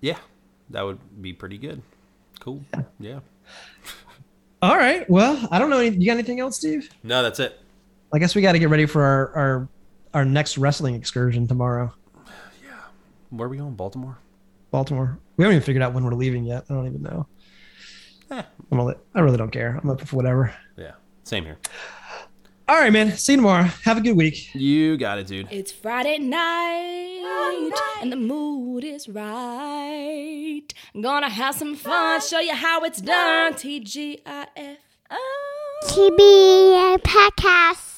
[0.00, 0.18] Yeah,
[0.70, 1.82] that would be pretty good.
[2.40, 2.62] Cool.
[2.98, 3.20] Yeah.
[4.62, 5.08] All right.
[5.08, 5.78] Well, I don't know.
[5.78, 6.90] any- You got anything else, Steve?
[7.02, 7.58] No, that's it.
[8.12, 9.68] I guess we got to get ready for our, our
[10.12, 11.94] our next wrestling excursion tomorrow.
[12.64, 12.72] Yeah.
[13.30, 13.74] Where are we going?
[13.74, 14.18] Baltimore?
[14.70, 15.18] Baltimore.
[15.36, 16.64] We haven't even figured out when we're leaving yet.
[16.68, 17.26] I don't even know.
[18.30, 18.42] Eh.
[18.72, 19.78] I'm gonna I really don't care.
[19.82, 20.54] I'm up for whatever.
[20.76, 20.92] Yeah,
[21.24, 21.58] same here.
[22.70, 23.16] All right, man.
[23.16, 23.64] See you tomorrow.
[23.82, 24.54] Have a good week.
[24.54, 25.48] You got it, dude.
[25.50, 30.62] It's Friday night, and the mood is right.
[31.00, 33.54] Gonna have some fun, show you how it's done.
[33.54, 34.76] TGIF.
[35.10, 35.80] Oh.
[35.88, 37.89] TBA Podcast.